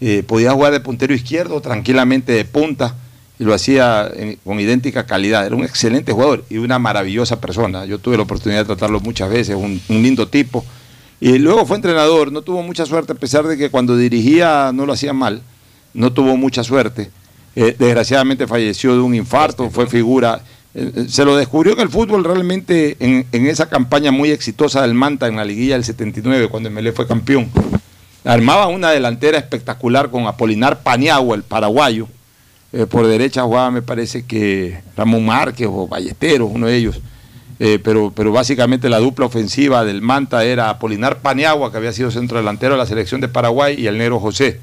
[0.00, 2.94] Eh, podía jugar de puntero izquierdo tranquilamente de punta
[3.38, 5.46] y lo hacía en- con idéntica calidad.
[5.46, 7.84] Era un excelente jugador y una maravillosa persona.
[7.86, 10.64] Yo tuve la oportunidad de tratarlo muchas veces, un, un lindo tipo.
[11.20, 14.86] Y luego fue entrenador, no tuvo mucha suerte, a pesar de que cuando dirigía no
[14.86, 15.42] lo hacía mal,
[15.92, 17.10] no tuvo mucha suerte.
[17.54, 20.40] Eh, desgraciadamente falleció de un infarto, fue figura.
[20.74, 24.82] eh, eh, se lo descubrió en el fútbol realmente en, en esa campaña muy exitosa
[24.82, 27.50] del Manta en la liguilla del 79, cuando Melé fue campeón.
[28.24, 32.06] Armaba una delantera espectacular con Apolinar Paniagua, el paraguayo.
[32.72, 37.00] Eh, por derecha jugaba, me parece que Ramón Márquez o Ballesteros, uno de ellos.
[37.62, 42.10] Eh, pero, pero básicamente la dupla ofensiva del Manta era Apolinar Paniagua, que había sido
[42.10, 44.58] centro delantero de la selección de Paraguay, y el negro José.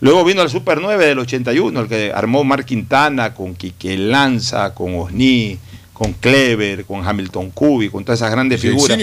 [0.00, 4.74] Luego vino el Super 9 del 81, el que armó Mar Quintana con Quique Lanza,
[4.74, 5.58] con Osni,
[5.92, 8.96] con Clever, con Hamilton Cubi, con todas esas grandes figuras.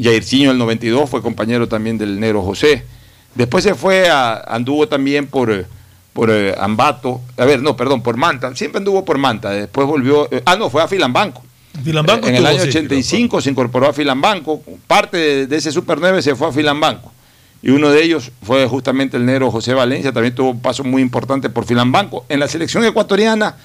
[0.00, 2.84] Jairzinho, el 92, fue compañero también del negro José.
[3.34, 5.66] Después se fue a, anduvo también por,
[6.12, 10.28] por eh, Ambato, a ver, no, perdón, por Manta, siempre anduvo por Manta, después volvió,
[10.30, 11.45] eh, ah, no, fue a Filambanco.
[11.84, 15.98] Filambanco en el año sí, 85 se incorporó a Filambanco, parte de, de ese Super
[16.00, 17.12] 9 se fue a Filambanco.
[17.62, 21.02] Y uno de ellos fue justamente el negro José Valencia, también tuvo un paso muy
[21.02, 22.24] importante por Filambanco.
[22.28, 23.56] En la selección ecuatoriana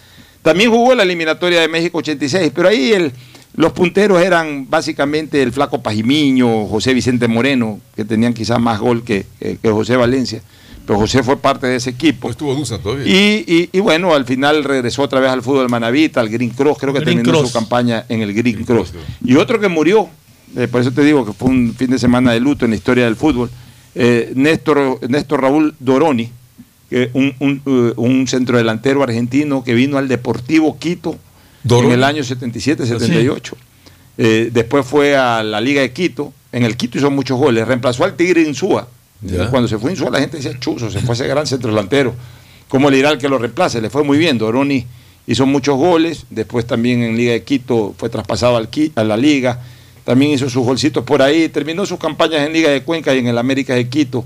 [0.42, 3.12] también jugó la eliminatoria de México 86, pero ahí el,
[3.56, 9.04] los punteros eran básicamente el flaco Pajimiño, José Vicente Moreno, que tenían quizás más gol
[9.04, 9.26] que
[9.64, 10.42] José Valencia.
[10.92, 12.30] Pero José fue parte de ese equipo.
[12.30, 13.08] estuvo Dusan todavía.
[13.08, 16.78] Y, y- y bueno, al final regresó otra vez al fútbol Manavita, al Green Cross,
[16.82, 17.52] creo que Green terminó Cross.
[17.52, 18.92] su campaña en el Green Cross.
[19.24, 20.10] Y otro que murió,
[20.58, 22.78] eh, por eso te digo que fue un fin de semana de luto en la
[22.78, 23.50] historia del fútbol,
[23.96, 26.30] eh, Néstor, Néstor Raúl Doroni,
[27.14, 31.18] un, un, eh, un centrodelantero argentino que vino al Deportivo Quito
[31.86, 33.54] en el año 77-78.
[34.18, 38.04] Eh, después fue a la Liga de Quito, en el Quito hizo muchos goles, reemplazó
[38.04, 38.90] al Tigre Insúa.
[39.50, 42.14] Cuando se fue Insúa la gente decía, chuzo, se fue ese gran centrodelantero.
[42.68, 43.82] ¿Cómo le irá al que lo reemplace?
[43.82, 44.38] Le fue muy bien.
[44.38, 44.86] Doroni
[45.28, 49.60] hizo muchos goles, después también en Liga de Quito fue traspasado al a la Liga,
[50.04, 53.28] también hizo sus golcitos por ahí, terminó sus campañas en Liga de Cuenca y en
[53.28, 54.26] el América de Quito.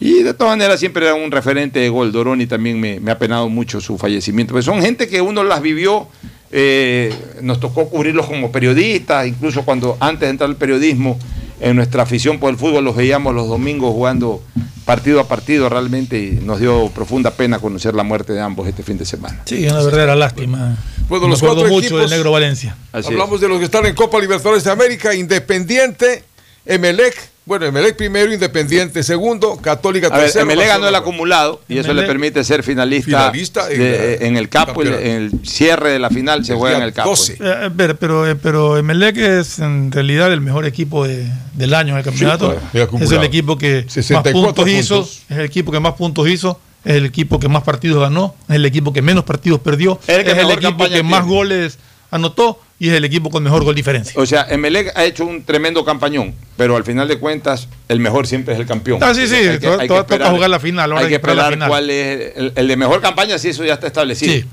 [0.00, 2.10] Y de todas maneras siempre era un referente de gol.
[2.10, 4.52] Doroni también me, me ha penado mucho su fallecimiento.
[4.52, 6.08] Pues son gente que uno las vivió,
[6.50, 11.18] eh, nos tocó cubrirlos como periodistas, incluso cuando antes de entrar al periodismo,
[11.62, 14.42] en nuestra afición por el fútbol los veíamos los domingos jugando
[14.84, 18.82] partido a partido realmente y nos dio profunda pena conocer la muerte de ambos este
[18.82, 19.40] fin de semana.
[19.44, 20.76] Sí, una verdadera lástima.
[21.08, 22.76] Bueno, los cuatro mucho equipos- del Negro Valencia.
[22.92, 26.24] Hablamos de los que están en Copa Libertadores de América, Independiente,
[26.66, 30.46] Emelec, bueno, Emelec primero, Independiente segundo, Católica A tercero.
[30.46, 34.26] MLE ganó el acumulado y eso le Emelec- permite ser finalista, Finalista en de- la-
[34.26, 36.92] en el campo, el- en el cierre de la final se El juega en el
[36.92, 37.10] campo.
[37.10, 37.36] 12.
[37.40, 41.92] Eh, pero, pero, eh, pero Emelec es en realidad el mejor equipo de- del año
[41.94, 42.50] en el campeonato.
[42.52, 43.12] claro, y acumulado.
[43.12, 46.60] es el equipo que más 64 puntos hizo, es el equipo que más puntos hizo,
[46.84, 50.24] es el equipo que más partidos ganó, es el equipo que menos partidos perdió, El
[50.24, 51.78] que es el equipo que más goles
[52.10, 54.12] anotó y es el equipo con mejor gol diferencia.
[54.20, 58.26] O sea, Emelec ha hecho un tremendo campañón, pero al final de cuentas, el mejor
[58.26, 58.98] siempre es el campeón.
[59.00, 61.42] Ah, sí, sí, Hay que- hay que esperar- jugar la final, Hay que esperar la
[61.42, 61.68] esperar final.
[61.68, 64.32] cuál es el, el de mejor campaña, si eso ya está establecido.
[64.32, 64.44] Sí.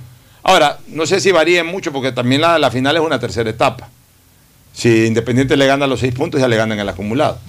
[0.43, 3.89] Ahora, no sé si varíe mucho, porque también la, la final es una tercera etapa.
[4.73, 7.39] Si Independiente le gana los seis puntos, ya le ganan el acumulado.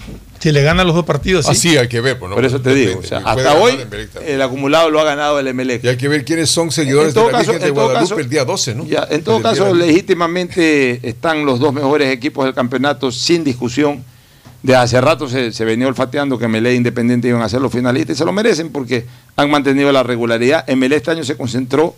[0.40, 1.52] Si le ganan los dos partidos, sí.
[1.52, 2.34] Así hay que ver, pues, ¿no?
[2.34, 5.38] Por eso te digo, o sea, Puede hasta hoy Emelec el acumulado lo ha ganado
[5.38, 5.84] el Emelec.
[5.84, 7.74] Y hay que ver quiénes son seguidores En todo de la caso- Virgen de en
[7.74, 8.86] todo Guadalupe caso- el día 12, ¿no?
[8.86, 13.44] Ya, en todo El caso, día- legítimamente están los dos mejores equipos del campeonato sin
[13.44, 14.02] discusión.
[14.62, 17.72] De hace rato se, se venía olfateando que Melé e Independiente iban a ser los
[17.72, 19.06] finalistas y se lo merecen porque
[19.36, 20.66] han mantenido la regularidad.
[20.68, 21.94] Melé este año se concentró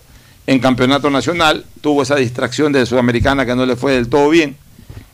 [0.46, 4.56] en campeonato nacional, tuvo esa distracción de Sudamericana que no le fue del todo bien,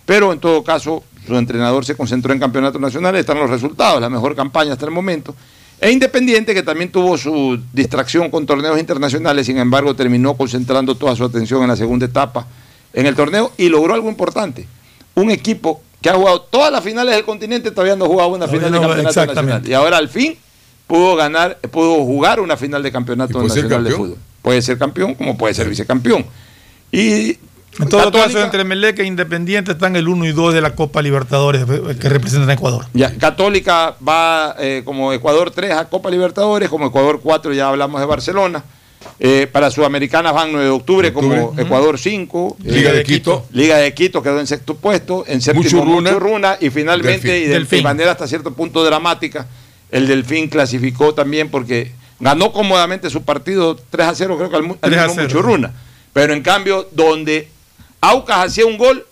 [0.05, 4.09] pero en todo caso su entrenador se concentró en campeonato nacional, están los resultados, la
[4.09, 5.35] mejor campaña hasta el momento.
[5.81, 11.15] E Independiente, que también tuvo su distracción con torneos internacionales, sin embargo terminó concentrando toda
[11.15, 12.47] su atención en la segunda etapa
[12.93, 14.67] en el torneo y logró algo importante.
[15.15, 18.47] Un equipo que ha jugado todas las finales del continente, todavía no ha jugado una
[18.47, 19.69] Todavía final de campeonato nacional.
[19.69, 20.37] Y ahora al fin
[20.87, 24.19] pudo ganar, pudo jugar una final de campeonato nacional de fútbol.
[24.43, 26.25] Puede ser campeón como puede ser vicecampeón.
[26.91, 27.37] Y
[27.81, 30.75] En todo Católica- caso, entre Emelec e Independiente están el 1 y 2 de la
[30.75, 31.65] Copa Libertadores
[32.01, 32.87] que representan a Ecuador.
[32.93, 38.01] Ya, Católica va eh, como Ecuador 3 a Copa Libertadores, como Ecuador 4 ya hablamos
[38.01, 38.65] de Barcelona.
[39.21, 41.55] Eh, para Sudamericanas van 9 de octubre, como.
[41.57, 42.57] Ecuador 5.
[42.65, 43.47] Liga Eh, de Quito.
[43.53, 46.57] Liga de Quito quedó en sexto puesto, en séptimo Muchurruna.
[46.61, 47.45] Y finalmente, Delfín.
[47.45, 47.83] y de, Delfín.
[47.85, 49.47] manera hasta cierto punto dramática,
[49.93, 54.65] el Delfín clasificó también porque ganó cómodamente su partido 3 a 0, creo que al,
[54.65, 55.29] al 3 a mismo 0.
[55.29, 55.73] Muchurruna.
[56.13, 57.49] Pero en cambio, donde
[58.01, 59.05] Aucas hacía un gol,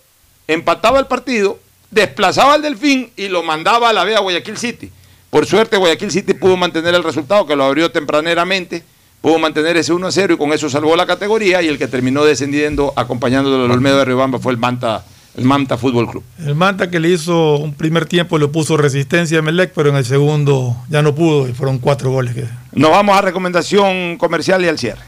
[0.46, 1.58] empataba el partido,
[1.90, 4.90] desplazaba al Delfín y lo mandaba a la vea a Guayaquil City.
[5.30, 8.84] Por suerte, Guayaquil City pudo mantener el resultado, que lo abrió tempraneramente,
[9.20, 11.62] pudo mantener ese 1 a 0 y con eso salvó la categoría.
[11.62, 15.04] Y el que terminó descendiendo, acompañándolo al Olmedo de Riobamba, fue el Manta,
[15.36, 16.22] el Manta Fútbol Club.
[16.38, 19.96] El Manta que le hizo un primer tiempo le puso resistencia a Emelec, pero en
[19.96, 22.34] el segundo ya no pudo y fueron cuatro goles.
[22.34, 22.44] Que...
[22.72, 25.02] Nos vamos a recomendación comercial y al cierre.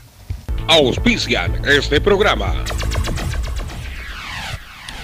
[0.67, 2.53] Auspician este programa.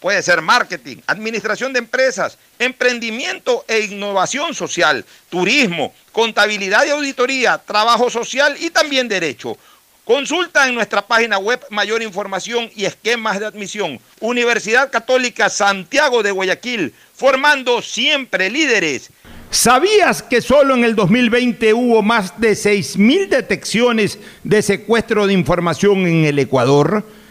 [0.00, 8.08] Puede ser marketing, administración de empresas, emprendimiento e innovación social, turismo, contabilidad y auditoría, trabajo
[8.08, 9.58] social y también derecho.
[10.04, 14.00] Consulta en nuestra página web mayor información y esquemas de admisión.
[14.20, 19.10] Universidad Católica Santiago de Guayaquil, formando siempre líderes.
[19.50, 26.06] ¿Sabías que solo en el 2020 hubo más de 6.000 detecciones de secuestro de información
[26.06, 27.04] en el Ecuador?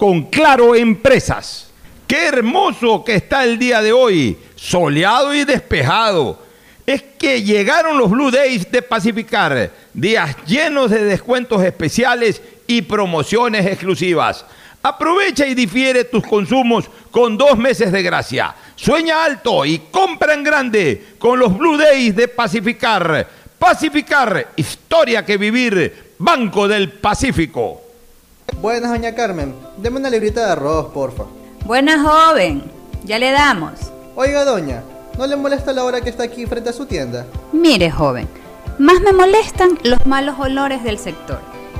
[0.00, 1.68] con Claro Empresas.
[2.06, 6.38] Qué hermoso que está el día de hoy, soleado y despejado
[6.86, 13.66] es que llegaron los Blue Days de Pacificar, días llenos de descuentos especiales y promociones
[13.66, 14.46] exclusivas.
[14.82, 18.54] Aprovecha y difiere tus consumos con dos meses de gracia.
[18.76, 23.28] Sueña alto y compra en grande con los Blue Days de Pacificar.
[23.58, 27.89] Pacificar, historia que vivir, Banco del Pacífico.
[28.60, 29.54] Buenas, doña Carmen.
[29.76, 31.24] Deme una librita de arroz, porfa.
[31.64, 32.70] Buenas, joven.
[33.04, 33.72] Ya le damos.
[34.14, 34.82] Oiga, doña,
[35.20, 37.26] ¿No le molesta la hora que está aquí frente a su tienda?
[37.52, 38.26] Mire, joven,
[38.78, 41.40] más me molestan los malos olores del sector.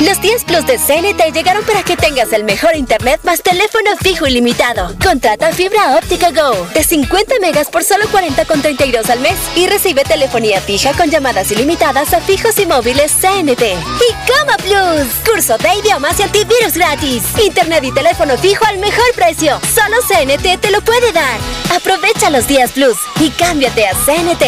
[0.00, 4.26] Los 10 Plus de CNT llegaron para que tengas el mejor internet más teléfono fijo
[4.26, 4.94] ilimitado.
[5.02, 10.60] Contrata fibra óptica Go de 50 megas por solo 40,32 al mes y recibe telefonía
[10.60, 13.62] fija con llamadas ilimitadas a fijos y móviles CNT.
[13.62, 17.22] Y Cama Plus, curso de idiomas y antivirus gratis.
[17.42, 19.58] Internet y teléfono fijo al mejor precio.
[19.74, 21.40] Solo CNT te lo puede dar.
[21.74, 24.42] Aprovecha los 10 Plus y cámbiate a CNT.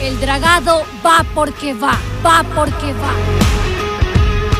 [0.00, 3.47] El dragado va porque va, va porque va.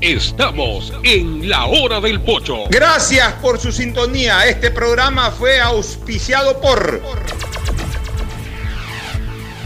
[0.00, 2.64] Estamos en la hora del pocho.
[2.68, 4.46] Gracias por su sintonía.
[4.46, 7.00] Este programa fue auspiciado por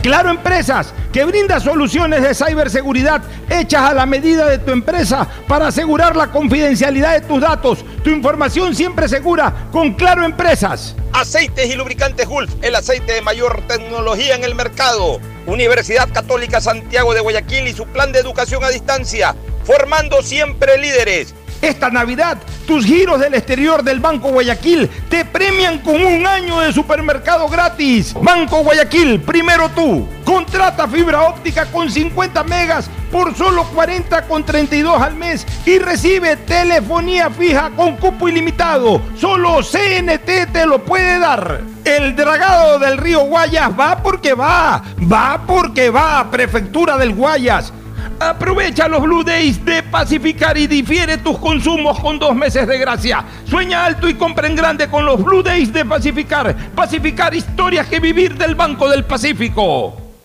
[0.02, 5.66] Claro Empresas, que brinda soluciones de ciberseguridad hechas a la medida de tu empresa para
[5.68, 7.84] asegurar la confidencialidad de tus datos.
[8.04, 10.94] Tu información siempre segura con Claro Empresas.
[11.12, 15.20] Aceites y lubricantes Gulf, el aceite de mayor tecnología en el mercado.
[15.46, 19.34] Universidad Católica Santiago de Guayaquil y su plan de educación a distancia
[19.68, 21.34] formando siempre líderes.
[21.60, 26.72] Esta Navidad, tus giros del exterior del Banco Guayaquil te premian con un año de
[26.72, 28.14] supermercado gratis.
[28.14, 30.08] Banco Guayaquil, primero tú.
[30.24, 36.36] Contrata fibra óptica con 50 megas por solo 40 con 32 al mes y recibe
[36.36, 39.02] telefonía fija con cupo ilimitado.
[39.18, 41.60] Solo CNT te lo puede dar.
[41.84, 47.72] El dragado del río Guayas va porque va, va porque va, Prefectura del Guayas.
[48.20, 53.24] Aprovecha los Blue Days de Pacificar y difiere tus consumos con dos meses de gracia.
[53.44, 56.54] Sueña alto y compra en grande con los Blue Days de Pacificar.
[56.74, 60.07] Pacificar historias que vivir del Banco del Pacífico.